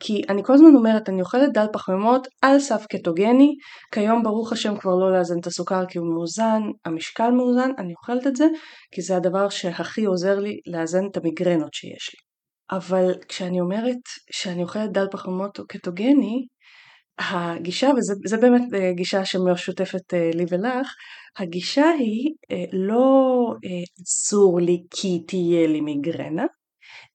[0.00, 3.54] כי אני כל הזמן אומרת, אני אוכלת דל פחמימות על סף קטוגני,
[3.92, 8.26] כיום ברוך השם כבר לא לאזן את הסוכר כי הוא מאוזן, המשקל מאוזן, אני אוכלת
[8.26, 8.46] את זה
[8.94, 12.24] כי זה הדבר שהכי עוזר לי לאזן את המיגרנות שיש לי.
[12.78, 14.00] אבל כשאני אומרת
[14.32, 16.46] שאני אוכלת דל פחמימות או קטוגני,
[17.18, 17.90] הגישה,
[18.24, 20.94] וזה באמת אה, גישה שמשותפת אה, לי ולך,
[21.38, 23.54] הגישה היא אה, לא
[24.02, 26.44] אסור לי כי תהיה לי מיגרנה,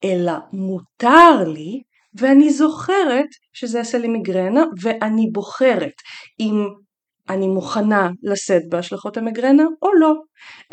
[0.04, 1.82] אלא מותר לי
[2.14, 5.94] ואני זוכרת שזה יעשה לי מיגרנה ואני בוחרת
[6.40, 6.68] אם
[7.30, 10.14] אני מוכנה לשאת בהשלכות המיגרנה או לא.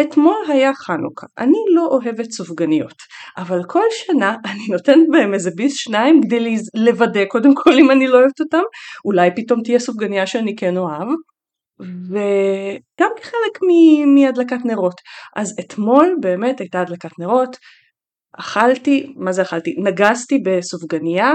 [0.01, 2.97] אתמול היה חנוכה, אני לא אוהבת סופגניות,
[3.37, 8.07] אבל כל שנה אני נותנת בהם איזה ביס שניים כדי לוודא קודם כל אם אני
[8.07, 8.63] לא אוהבת אותם,
[9.05, 11.09] אולי פתאום תהיה סופגניה שאני כן אוהב,
[11.81, 13.59] וגם כחלק
[14.15, 15.01] מהדלקת נרות.
[15.37, 17.57] אז אתמול באמת הייתה הדלקת נרות,
[18.39, 19.75] אכלתי, מה זה אכלתי?
[19.85, 21.33] נגסתי בסופגניה,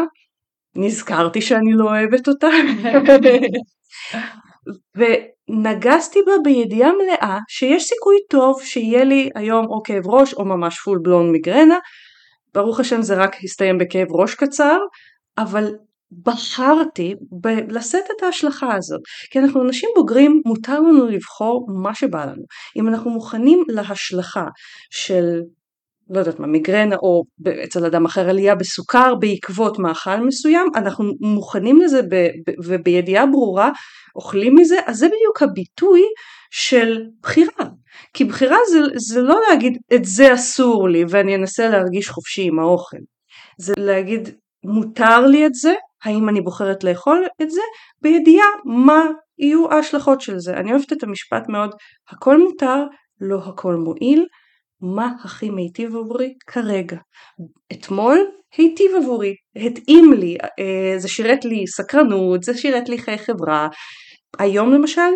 [0.75, 2.47] נזכרתי שאני לא אוהבת אותה,
[4.95, 10.80] ונגסתי בה בידיעה מלאה שיש סיכוי טוב שיהיה לי היום או כאב ראש או ממש
[10.80, 11.78] פול בלון מיגרנה,
[12.54, 14.78] ברוך השם זה רק הסתיים בכאב ראש קצר,
[15.38, 15.71] אבל
[16.24, 22.26] בחרתי ב- לשאת את ההשלכה הזאת, כי אנחנו אנשים בוגרים, מותר לנו לבחור מה שבא
[22.26, 22.43] לנו.
[22.78, 24.45] אם אנחנו מוכנים להשלכה
[24.89, 25.24] של
[26.12, 27.24] לא יודעת מה, מיגרנה או
[27.63, 33.69] אצל אדם אחר עלייה בסוכר בעקבות מאכל מסוים, אנחנו מוכנים לזה ב, ב, ובידיעה ברורה
[34.15, 36.02] אוכלים מזה, אז זה בדיוק הביטוי
[36.52, 37.65] של בחירה.
[38.13, 42.60] כי בחירה זה, זה לא להגיד את זה אסור לי ואני אנסה להרגיש חופשי עם
[42.60, 42.97] האוכל.
[43.58, 44.30] זה להגיד
[44.63, 47.62] מותר לי את זה, האם אני בוחרת לאכול את זה,
[48.02, 49.06] בידיעה מה
[49.39, 50.54] יהיו ההשלכות של זה.
[50.54, 51.76] אני אוהבת את המשפט מאוד,
[52.10, 52.84] הכל מותר,
[53.21, 54.26] לא הכל מועיל,
[54.82, 56.98] מה הכי מיטיב עבורי כרגע.
[57.74, 58.17] אתמול
[58.58, 63.67] היטיב עבורי, התאים לי, אה, זה שירת לי סקרנות, זה שירת לי חיי חברה.
[64.39, 65.12] היום למשל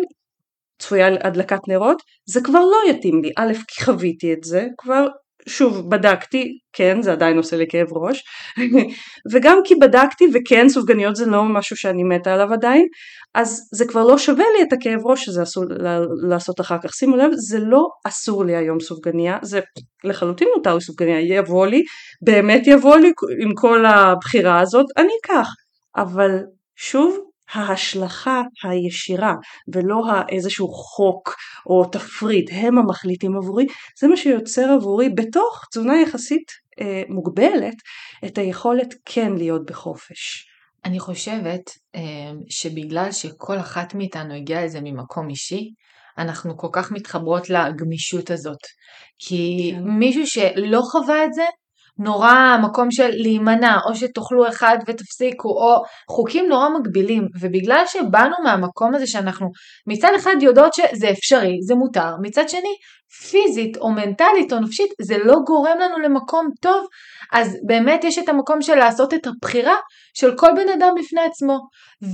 [0.78, 5.06] צפויה הדלקת נרות, זה כבר לא יתאים לי, א' כי חוויתי את זה, כבר
[5.48, 8.24] שוב בדקתי, כן זה עדיין עושה לי כאב ראש,
[9.32, 12.86] וגם כי בדקתי וכן סופגניות זה לא משהו שאני מתה עליו עדיין,
[13.34, 15.64] אז זה כבר לא שווה לי את הכאב ראש שזה אסור
[16.28, 16.94] לעשות אחר כך.
[16.94, 19.60] שימו לב, זה לא אסור לי היום סופגניה, זה
[20.04, 21.82] לחלוטין מותר לי סופגניה, יבוא לי,
[22.22, 25.48] באמת יבוא לי עם כל הבחירה הזאת, אני אקח.
[25.96, 26.30] אבל
[26.76, 27.18] שוב,
[27.52, 29.34] ההשלכה הישירה
[29.72, 33.66] ולא איזשהו חוק או תפריט הם המחליטים עבורי
[33.98, 37.74] זה מה שיוצר עבורי בתוך תזונה יחסית אה, מוגבלת
[38.24, 40.46] את היכולת כן להיות בחופש.
[40.84, 42.00] אני חושבת אה,
[42.48, 45.70] שבגלל שכל אחת מאיתנו הגיעה לזה ממקום אישי
[46.18, 48.60] אנחנו כל כך מתחברות לגמישות הזאת
[49.18, 49.82] כי כן.
[49.84, 51.44] מישהו שלא חווה את זה
[51.98, 58.94] נורא מקום של להימנע, או שתאכלו אחד ותפסיקו, או חוקים נורא מגבילים, ובגלל שבאנו מהמקום
[58.94, 59.46] הזה שאנחנו
[59.86, 62.74] מצד אחד יודעות שזה אפשרי, זה מותר, מצד שני
[63.30, 66.86] פיזית או מנטלית או נפשית זה לא גורם לנו למקום טוב,
[67.32, 69.76] אז באמת יש את המקום של לעשות את הבחירה
[70.14, 71.58] של כל בן אדם בפני עצמו,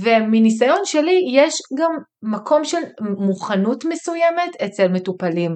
[0.01, 1.91] ומניסיון שלי יש גם
[2.23, 2.81] מקום של
[3.19, 5.51] מוכנות מסוימת אצל מטופלים,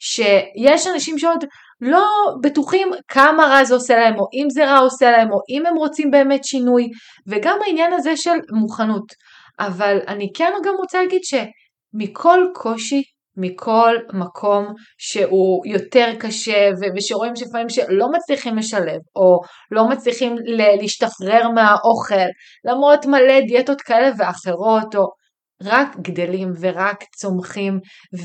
[0.00, 1.44] שיש אנשים שעוד
[1.80, 2.06] לא
[2.42, 5.76] בטוחים כמה רע זה עושה להם, או אם זה רע עושה להם, או אם הם
[5.76, 6.88] רוצים באמת שינוי,
[7.26, 9.12] וגם העניין הזה של מוכנות.
[9.60, 13.02] אבל אני כן גם רוצה להגיד שמכל קושי,
[13.38, 14.66] מכל מקום
[14.98, 20.34] שהוא יותר קשה ושרואים שפעמים שלא מצליחים לשלב או לא מצליחים
[20.80, 22.28] להשתחרר מהאוכל
[22.64, 25.17] למרות מלא דיאטות כאלה ואחרות או
[25.62, 27.78] רק גדלים ורק צומחים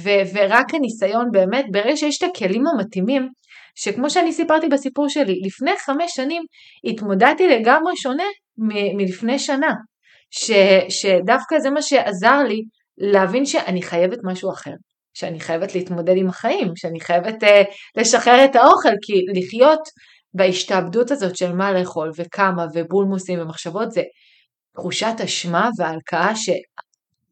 [0.03, 3.27] ו- ורק הניסיון באמת ברגע שיש את הכלים המתאימים
[3.75, 6.43] שכמו שאני סיפרתי בסיפור שלי, לפני חמש שנים
[6.83, 8.23] התמודדתי לגמרי שונה
[8.57, 9.73] מ- מלפני שנה.
[10.31, 12.61] ש- שדווקא זה מה שעזר לי
[12.97, 14.71] להבין שאני חייבת משהו אחר.
[15.13, 17.47] שאני חייבת להתמודד עם החיים, שאני חייבת uh,
[17.97, 19.79] לשחרר את האוכל, כי לחיות
[20.33, 24.01] בהשתעבדות הזאת של מה לאכול וכמה ובולמוסים ומחשבות זה
[24.75, 26.35] תחושת אשמה והלקאה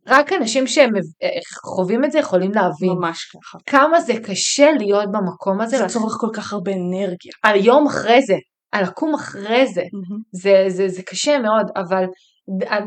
[0.09, 1.29] שרק אנשים שהם אה,
[1.75, 2.89] חווים את זה יכולים להבין.
[2.99, 3.57] ממש ככה.
[3.65, 5.77] כמה זה קשה להיות במקום הזה.
[5.77, 7.31] זה צורך כל כך הרבה אנרגיה.
[7.43, 8.35] על יום אחרי זה,
[8.71, 9.81] על לקום אחרי זה.
[9.81, 10.21] Mm-hmm.
[10.31, 12.03] זה, זה, זה קשה מאוד, אבל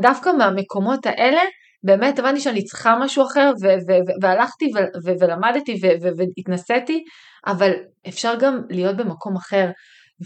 [0.01, 1.41] דווקא מהמקומות האלה,
[1.85, 5.81] באמת הבנתי שאני צריכה משהו אחר, ו- ו- ו- והלכתי ו- ו- ולמדתי
[6.17, 7.03] והתנסיתי,
[7.47, 7.71] אבל
[8.09, 9.71] אפשר גם להיות במקום אחר.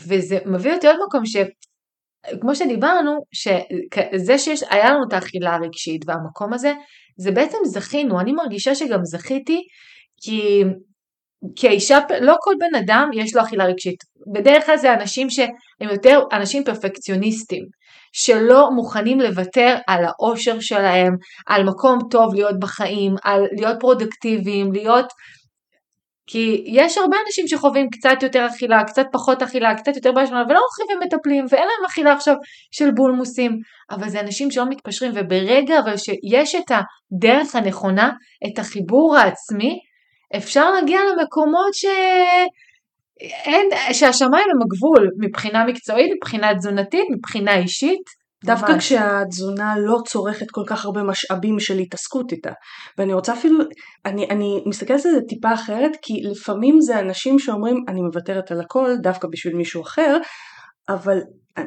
[0.09, 1.37] וזה מביא אותי עוד מקום ש...
[2.40, 6.72] כמו שדיברנו, שזה שהיה לנו את האכילה הרגשית והמקום הזה,
[7.16, 9.62] זה בעצם זכינו, אני מרגישה שגם זכיתי,
[11.57, 14.04] כי, האישה, לא כל בן אדם יש לו אכילה רגשית.
[14.35, 17.64] בדרך כלל זה אנשים שהם יותר אנשים פרפקציוניסטים,
[18.12, 21.12] שלא מוכנים לוותר על האושר שלהם,
[21.46, 25.07] על מקום טוב להיות בחיים, על להיות פרודקטיביים, להיות
[26.31, 30.61] כי יש הרבה אנשים שחווים קצת יותר אכילה, קצת פחות אכילה, קצת יותר בהשמנה, ולא
[30.61, 32.35] הולכים ומטפלים, ואין להם אכילה עכשיו
[32.71, 33.59] של בולמוסים,
[33.91, 38.11] אבל זה אנשים שלא מתפשרים, וברגע אבל שיש את הדרך הנכונה,
[38.47, 39.79] את החיבור העצמי,
[40.37, 41.85] אפשר להגיע למקומות ש...
[43.21, 48.05] אין, שהשמיים הם הגבול מבחינה מקצועית, מבחינה תזונתית, מבחינה אישית,
[48.44, 48.85] דווקא ממש.
[48.85, 52.53] כשהתזונה לא צורכת כל כך הרבה משאבים של התעסקות איתה.
[52.98, 53.59] ואני רוצה אפילו,
[54.07, 58.61] אני, אני מסתכלת על זה טיפה אחרת, כי לפעמים זה אנשים שאומרים אני מוותרת על
[58.61, 60.18] הכל דווקא בשביל מישהו אחר,
[60.88, 61.18] אבל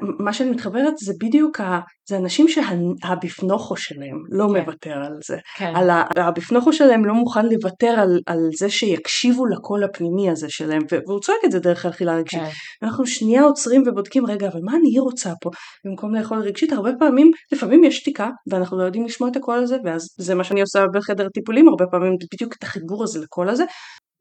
[0.01, 4.59] מה שאני מתחברת זה בדיוק, ה, זה אנשים שהביפנוכו שלהם לא כן.
[4.59, 5.37] מוותר על זה.
[5.57, 5.73] כן.
[5.75, 11.19] על הביפנוכו שלהם לא מוכן לוותר על, על זה שיקשיבו לקול הפנימי הזה שלהם, והוא
[11.19, 12.39] צועק את זה דרך האכילה הרגשית.
[12.39, 12.49] כן.
[12.83, 15.49] אנחנו שנייה עוצרים ובודקים, רגע, אבל מה אני רוצה פה?
[15.85, 19.77] במקום לאכול רגשית, הרבה פעמים, לפעמים יש שתיקה, ואנחנו לא יודעים לשמוע את הקול הזה,
[19.85, 23.63] ואז זה מה שאני עושה בחדר טיפולים, הרבה פעמים בדיוק את החיבור הזה לקול הזה,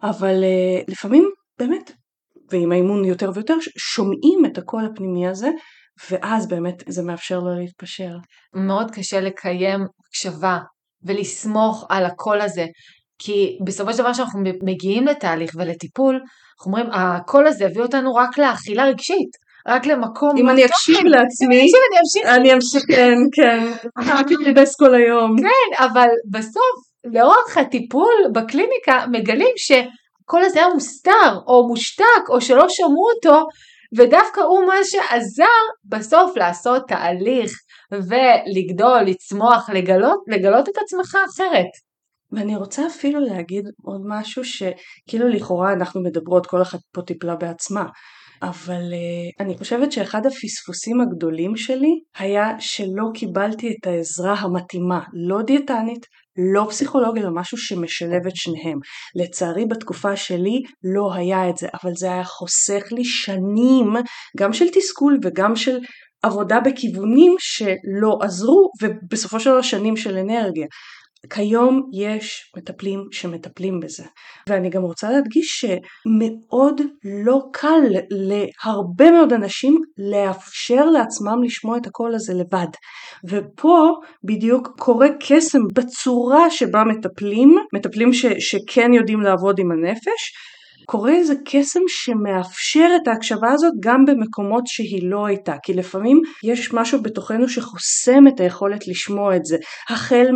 [0.03, 1.93] אבל uh, לפעמים באמת
[2.51, 5.49] ועם האימון יותר ויותר שומעים את הקול הפנימי הזה
[6.11, 8.13] ואז באמת זה מאפשר לו להתפשר.
[8.55, 10.59] מאוד קשה לקיים הקשבה
[11.07, 12.67] ולסמוך על הקול הזה
[13.19, 18.39] כי בסופו של דבר כשאנחנו מגיעים לתהליך ולטיפול אנחנו אומרים הקול הזה הביא אותנו רק
[18.39, 19.31] לאכילה רגשית
[19.69, 21.67] רק למקום אם אני אקשיב לעצמי
[22.25, 23.73] אני אמשיך כן כן.
[24.07, 25.37] רק להתייבס כל היום.
[25.39, 29.73] כן אבל בסוף לאורך הטיפול בקליניקה מגלים ש...
[30.31, 33.47] הקול הזה היה מוסתר או מושתק או שלא שמעו אותו
[33.99, 37.53] ודווקא הוא מה שעזר בסוף לעשות תהליך
[37.93, 41.71] ולגדול, לצמוח, לגלות, לגלות את עצמך אחרת.
[42.33, 47.85] ואני רוצה אפילו להגיד עוד משהו שכאילו לכאורה אנחנו מדברות כל אחת פה טיפלה בעצמה
[48.43, 55.43] אבל uh, אני חושבת שאחד הפספוסים הגדולים שלי היה שלא קיבלתי את העזרה המתאימה, לא
[55.43, 58.79] דיאטנית, לא פסיכולוג אלא משהו שמשלב את שניהם.
[59.15, 60.63] לצערי בתקופה שלי
[60.95, 63.93] לא היה את זה, אבל זה היה חוסך לי שנים
[64.39, 65.79] גם של תסכול וגם של
[66.23, 70.67] עבודה בכיוונים שלא עזרו ובסופו של דבר שנים של אנרגיה.
[71.31, 74.05] כיום יש מטפלים שמטפלים בזה.
[74.49, 82.15] ואני גם רוצה להדגיש שמאוד לא קל להרבה מאוד אנשים לאפשר לעצמם לשמוע את הקול
[82.15, 82.69] הזה לבד.
[83.25, 83.93] ופה
[84.25, 90.33] בדיוק קורה קסם בצורה שבה מטפלים, מטפלים ש, שכן יודעים לעבוד עם הנפש
[90.91, 95.55] קורה איזה קסם שמאפשר את ההקשבה הזאת גם במקומות שהיא לא הייתה.
[95.63, 99.57] כי לפעמים יש משהו בתוכנו שחוסם את היכולת לשמוע את זה.
[99.91, 100.27] החל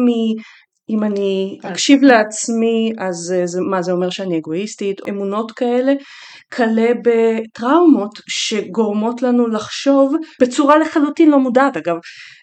[0.90, 1.59] אם אני.
[1.62, 5.92] אקשיב לעצמי אז זה, מה זה אומר שאני אגואיסטית, אמונות כאלה,
[6.53, 11.97] כלה בטראומות שגורמות לנו לחשוב בצורה לחלוטין לא מודעת אגב,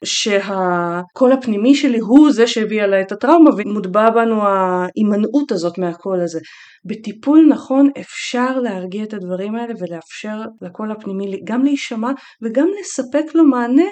[0.06, 6.40] שהקול הפנימי שלי הוא זה שהביא עליי את הטראומה ומוטבע בנו ההימנעות הזאת מהקול הזה.
[6.86, 13.44] בטיפול נכון אפשר להרגיע את הדברים האלה ולאפשר לקול הפנימי גם להישמע וגם לספק לו
[13.44, 13.88] מענה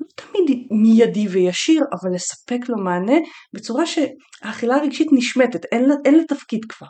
[0.00, 3.18] לא תמיד מיידי וישיר, אבל לספק לו מענה
[3.54, 6.88] בצורה שהאכילה הרגשית נשמטת, אין לה, אין לה תפקיד כבר.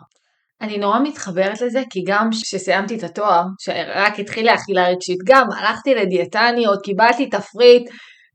[0.61, 5.94] אני נורא מתחברת לזה, כי גם כשסיימתי את התואר, שרק התחילה אכילה רגשית, גם הלכתי
[5.94, 7.90] לדיאטניות, קיבלתי תפריט,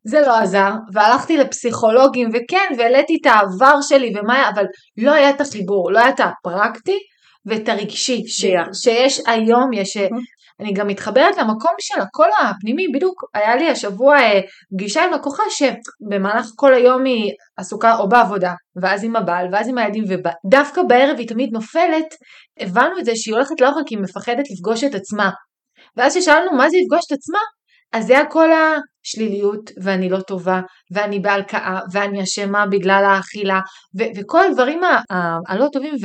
[0.06, 4.66] זה לא עזר, והלכתי לפסיכולוגים, וכן, והעליתי את העבר שלי ומה, אבל
[4.98, 6.98] לא היה את החיבור, לא היה את הפרקטי
[7.46, 8.46] ואת הרגשי, ש,
[8.84, 9.98] שיש היום, יש
[10.60, 14.39] אני גם מתחברת למקום של הקול הפנימי, בדיוק היה לי השבוע אה,
[14.74, 19.78] פגישה עם לקוחה שבמהלך כל היום היא עסוקה או בעבודה, ואז עם הבעל, ואז עם
[19.78, 22.16] הילדים, ודווקא בערב היא תמיד נופלת,
[22.60, 25.30] הבנו את זה שהיא הולכת לאוכל כי היא מפחדת לפגוש את עצמה.
[25.97, 27.39] ואז כששאלנו מה זה לפגוש את עצמה,
[27.93, 28.78] אז זה היה כל ה...
[29.04, 33.60] שליליות ואני לא טובה ואני בהלקאה ואני אשמה בגלל האכילה
[33.99, 34.82] ו- וכל הדברים
[35.47, 35.95] הלא טובים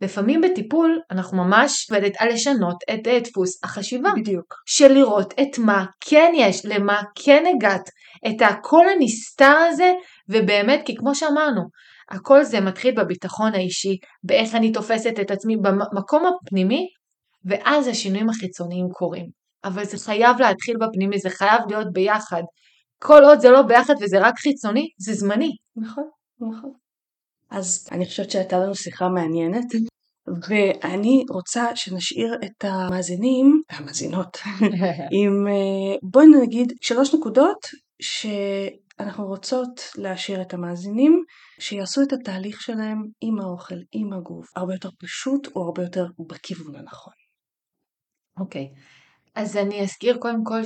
[0.00, 4.10] ולפעמים בטיפול אנחנו ממש עובדת על לשנות את דפוס החשיבה.
[4.16, 4.54] בדיוק.
[4.66, 7.90] של לראות את מה כן יש, למה כן הגעת,
[8.28, 9.92] את הקול הנסתר הזה
[10.28, 11.62] ובאמת כי כמו שאמרנו
[12.10, 16.86] הכל זה מתחיל בביטחון האישי, באיך אני תופסת את עצמי, במקום הפנימי,
[17.44, 19.26] ואז השינויים החיצוניים קורים.
[19.64, 22.42] אבל זה חייב להתחיל בפנימי, זה חייב להיות ביחד.
[23.02, 25.50] כל עוד זה לא ביחד וזה רק חיצוני, זה זמני.
[25.76, 26.04] נכון,
[26.40, 26.72] נכון.
[27.50, 29.66] אז אני חושבת שהייתה לנו שיחה מעניינת,
[30.48, 34.38] ואני רוצה שנשאיר את המאזינים, המאזינות,
[35.18, 37.66] עם אה, בואי נגיד שלוש נקודות
[38.02, 41.24] שאנחנו רוצות להשאיר את המאזינים
[41.60, 46.76] שיעשו את התהליך שלהם עם האוכל, עם הגוף, הרבה יותר פשוט או הרבה יותר בכיוון
[46.76, 47.12] הנכון.
[48.40, 48.80] אוקיי, okay.
[49.34, 50.64] אז אני אזכיר קודם כל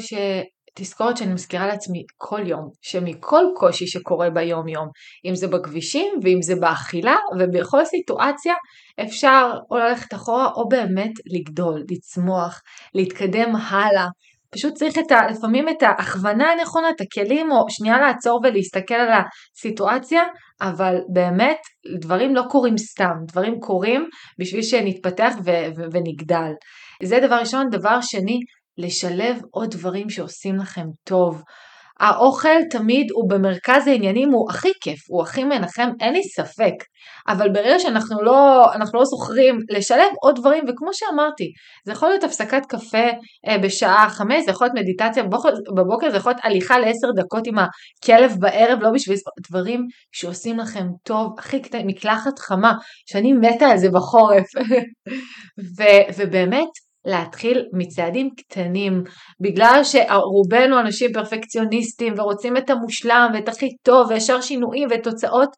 [0.78, 4.88] שתזכורת שאני מזכירה לעצמי כל יום, שמכל קושי שקורה ביום יום,
[5.24, 8.54] אם זה בכבישים ואם זה באכילה ובכל סיטואציה
[9.00, 12.60] אפשר או ללכת אחורה או באמת לגדול, לצמוח,
[12.94, 14.06] להתקדם הלאה,
[14.50, 19.08] פשוט צריך את ה, לפעמים את ההכוונה הנכונה, את הכלים, או שנייה לעצור ולהסתכל על
[19.08, 20.22] הסיטואציה,
[20.62, 21.58] אבל באמת
[22.00, 24.08] דברים לא קורים סתם, דברים קורים
[24.38, 26.52] בשביל שנתפתח ו- ו- ונגדל.
[27.02, 27.70] זה דבר ראשון.
[27.70, 28.40] דבר שני,
[28.78, 31.42] לשלב עוד דברים שעושים לכם טוב.
[32.00, 36.74] האוכל תמיד הוא במרכז העניינים, הוא הכי כיף, הוא הכי מנחם, אין לי ספק.
[37.28, 41.52] אבל ברגע שאנחנו לא, לא זוכרים לשלב עוד דברים, וכמו שאמרתי,
[41.86, 43.06] זה יכול להיות הפסקת קפה
[43.48, 45.22] אה, בשעה חמש, זה יכול להיות מדיטציה
[45.76, 49.16] בבוקר, זה יכול להיות הליכה לעשר דקות עם הכלב בערב, לא בשביל
[49.50, 49.80] דברים
[50.12, 52.72] שעושים לכם טוב, הכי קטן, מקלחת חמה,
[53.06, 54.46] שאני מתה על זה בחורף.
[55.78, 55.82] ו,
[56.18, 59.02] ובאמת, להתחיל מצעדים קטנים,
[59.40, 65.48] בגלל שרובנו אנשים פרפקציוניסטים ורוצים את המושלם ואת הכי טוב וישר שינויים ותוצאות,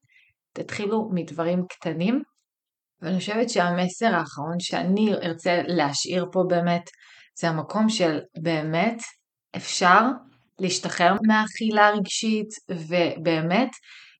[0.53, 2.23] תתחילו מדברים קטנים.
[3.03, 6.83] ואני חושבת שהמסר האחרון שאני ארצה להשאיר פה באמת,
[7.39, 8.99] זה המקום של באמת
[9.57, 10.01] אפשר
[10.59, 13.69] להשתחרר מהאכילה הרגשית ובאמת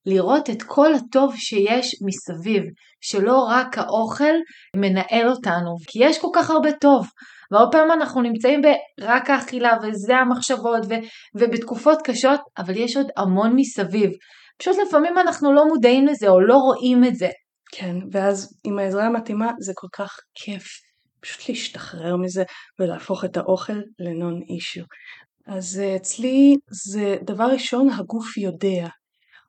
[0.07, 2.63] לראות את כל הטוב שיש מסביב,
[3.01, 4.35] שלא רק האוכל
[4.77, 7.07] מנהל אותנו, כי יש כל כך הרבה טוב.
[7.51, 8.63] והרבה פעמים אנחנו נמצאים
[9.01, 14.11] ברק האכילה וזה המחשבות ו- ובתקופות קשות, אבל יש עוד המון מסביב.
[14.59, 17.29] פשוט לפעמים אנחנו לא מודעים לזה או לא רואים את זה.
[17.73, 20.65] כן, ואז עם העזרה המתאימה זה כל כך כיף
[21.21, 22.43] פשוט להשתחרר מזה
[22.79, 24.81] ולהפוך את האוכל לנון אישו.
[25.47, 28.89] אז אה, אצלי זה דבר ראשון הגוף יודע,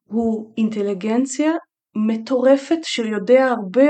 [0.08, 1.52] הוא אינטליגנציה
[1.96, 3.84] מטורפת שיודעת הרבה,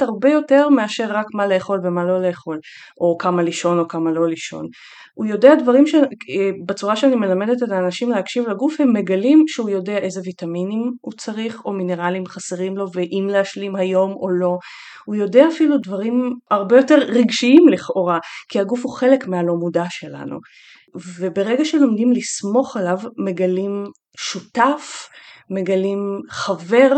[0.00, 2.58] הרבה יותר מאשר רק מה לאכול ומה לא לאכול,
[3.00, 4.66] או כמה לישון או כמה לא לישון.
[5.14, 10.20] הוא יודע דברים שבצורה שאני מלמדת את האנשים להקשיב לגוף הם מגלים שהוא יודע איזה
[10.24, 14.58] ויטמינים הוא צריך או מינרלים חסרים לו ואם להשלים היום או לא.
[15.04, 20.36] הוא יודע אפילו דברים הרבה יותר רגשיים לכאורה, כי הגוף הוא חלק מהלא מודע שלנו.
[21.18, 23.84] וברגע שלומדים לסמוך עליו מגלים
[24.16, 25.08] שותף
[25.50, 26.96] מגלים חבר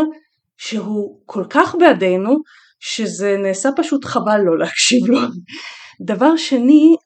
[0.56, 2.36] שהוא כל כך בעדינו
[2.80, 5.18] שזה נעשה פשוט חבל לא להקשיב לו.
[6.00, 6.96] דבר שני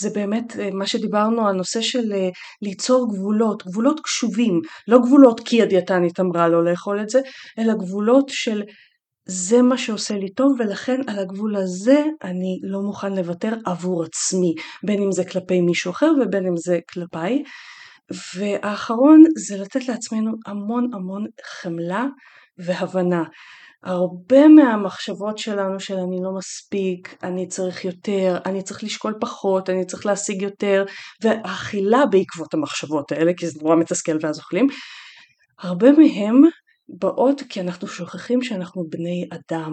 [0.00, 2.28] זה באמת אה, מה שדיברנו הנושא של אה,
[2.62, 7.20] ליצור גבולות, גבולות קשובים, לא גבולות כי הדיאטנית אמרה לא לאכול את זה,
[7.58, 8.62] אלא גבולות של
[9.26, 14.54] זה מה שעושה לי טוב ולכן על הגבול הזה אני לא מוכן לוותר עבור עצמי,
[14.84, 17.42] בין אם זה כלפי מישהו אחר ובין אם זה כלפיי.
[18.36, 21.24] והאחרון זה לתת לעצמנו המון המון
[21.60, 22.06] חמלה
[22.58, 23.24] והבנה.
[23.84, 29.86] הרבה מהמחשבות שלנו של אני לא מספיק, אני צריך יותר, אני צריך לשקול פחות, אני
[29.86, 30.84] צריך להשיג יותר,
[31.22, 34.66] והאכילה בעקבות המחשבות האלה, כי זה נורא מתסכל ואז אוכלים,
[35.58, 36.40] הרבה מהם
[36.88, 39.72] באות כי אנחנו שוכחים שאנחנו בני אדם,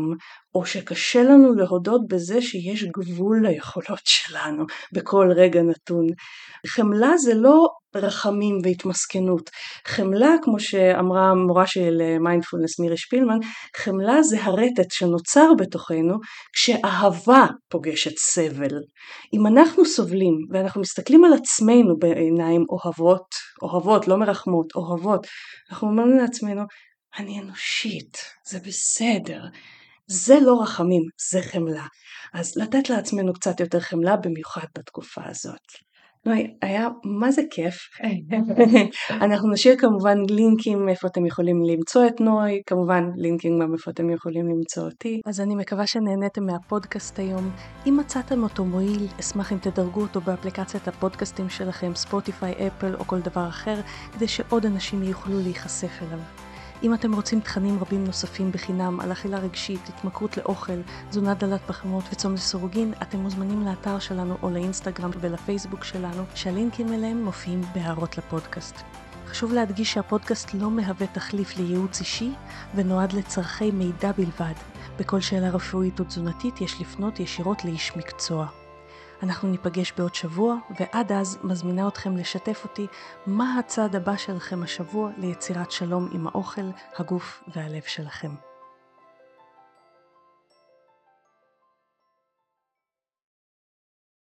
[0.56, 4.64] או שקשה לנו להודות בזה שיש גבול ליכולות שלנו
[4.94, 6.06] בכל רגע נתון.
[6.68, 9.50] חמלה זה לא רחמים והתמסכנות.
[9.88, 13.38] חמלה, כמו שאמרה המורה של מיינדפולנס מירי שפילמן,
[13.78, 16.14] חמלה זה הרטט שנוצר בתוכנו
[16.54, 18.76] כשאהבה פוגשת סבל.
[19.34, 23.26] אם אנחנו סובלים ואנחנו מסתכלים על עצמנו בעיניים אוהבות,
[23.62, 25.28] אוהבות, לא מרחמות, אוהבות,
[25.72, 26.62] אנחנו אומרים לעצמנו,
[27.20, 29.44] אני אנושית, זה בסדר.
[30.08, 31.86] זה לא רחמים, זה חמלה.
[32.34, 35.86] אז לתת לעצמנו קצת יותר חמלה, במיוחד בתקופה הזאת.
[36.26, 37.90] נוי, היה מה זה כיף.
[39.26, 44.10] אנחנו נשאיר כמובן לינקים איפה אתם יכולים למצוא את נוי, כמובן לינקים גם איפה אתם
[44.10, 45.22] יכולים למצוא אותי.
[45.26, 47.52] אז אני מקווה שנהניתם מהפודקאסט היום.
[47.88, 53.20] אם מצאתם אותו מועיל, אשמח אם תדרגו אותו באפליקציית הפודקאסטים שלכם, ספוטיפיי, אפל או כל
[53.20, 53.76] דבר אחר,
[54.14, 56.45] כדי שעוד אנשים יוכלו להיחשף אליו.
[56.86, 62.04] אם אתם רוצים תכנים רבים נוספים בחינם על אכילה רגשית, התמכרות לאוכל, תזונה דלת פחמות
[62.12, 68.76] וצום לסורוגין, אתם מוזמנים לאתר שלנו או לאינסטגרם ולפייסבוק שלנו, שהלינקים אליהם מופיעים בהערות לפודקאסט.
[69.28, 72.32] חשוב להדגיש שהפודקאסט לא מהווה תחליף לייעוץ אישי
[72.76, 74.54] ונועד לצורכי מידע בלבד.
[75.00, 78.65] בכל שאלה רפואית או תזונתית יש לפנות ישירות לאיש מקצוע.
[79.26, 82.88] אנחנו ניפגש בעוד שבוע, ועד אז מזמינה אתכם לשתף אותי
[83.26, 88.55] מה הצעד הבא שלכם השבוע ליצירת שלום עם האוכל, הגוף והלב שלכם.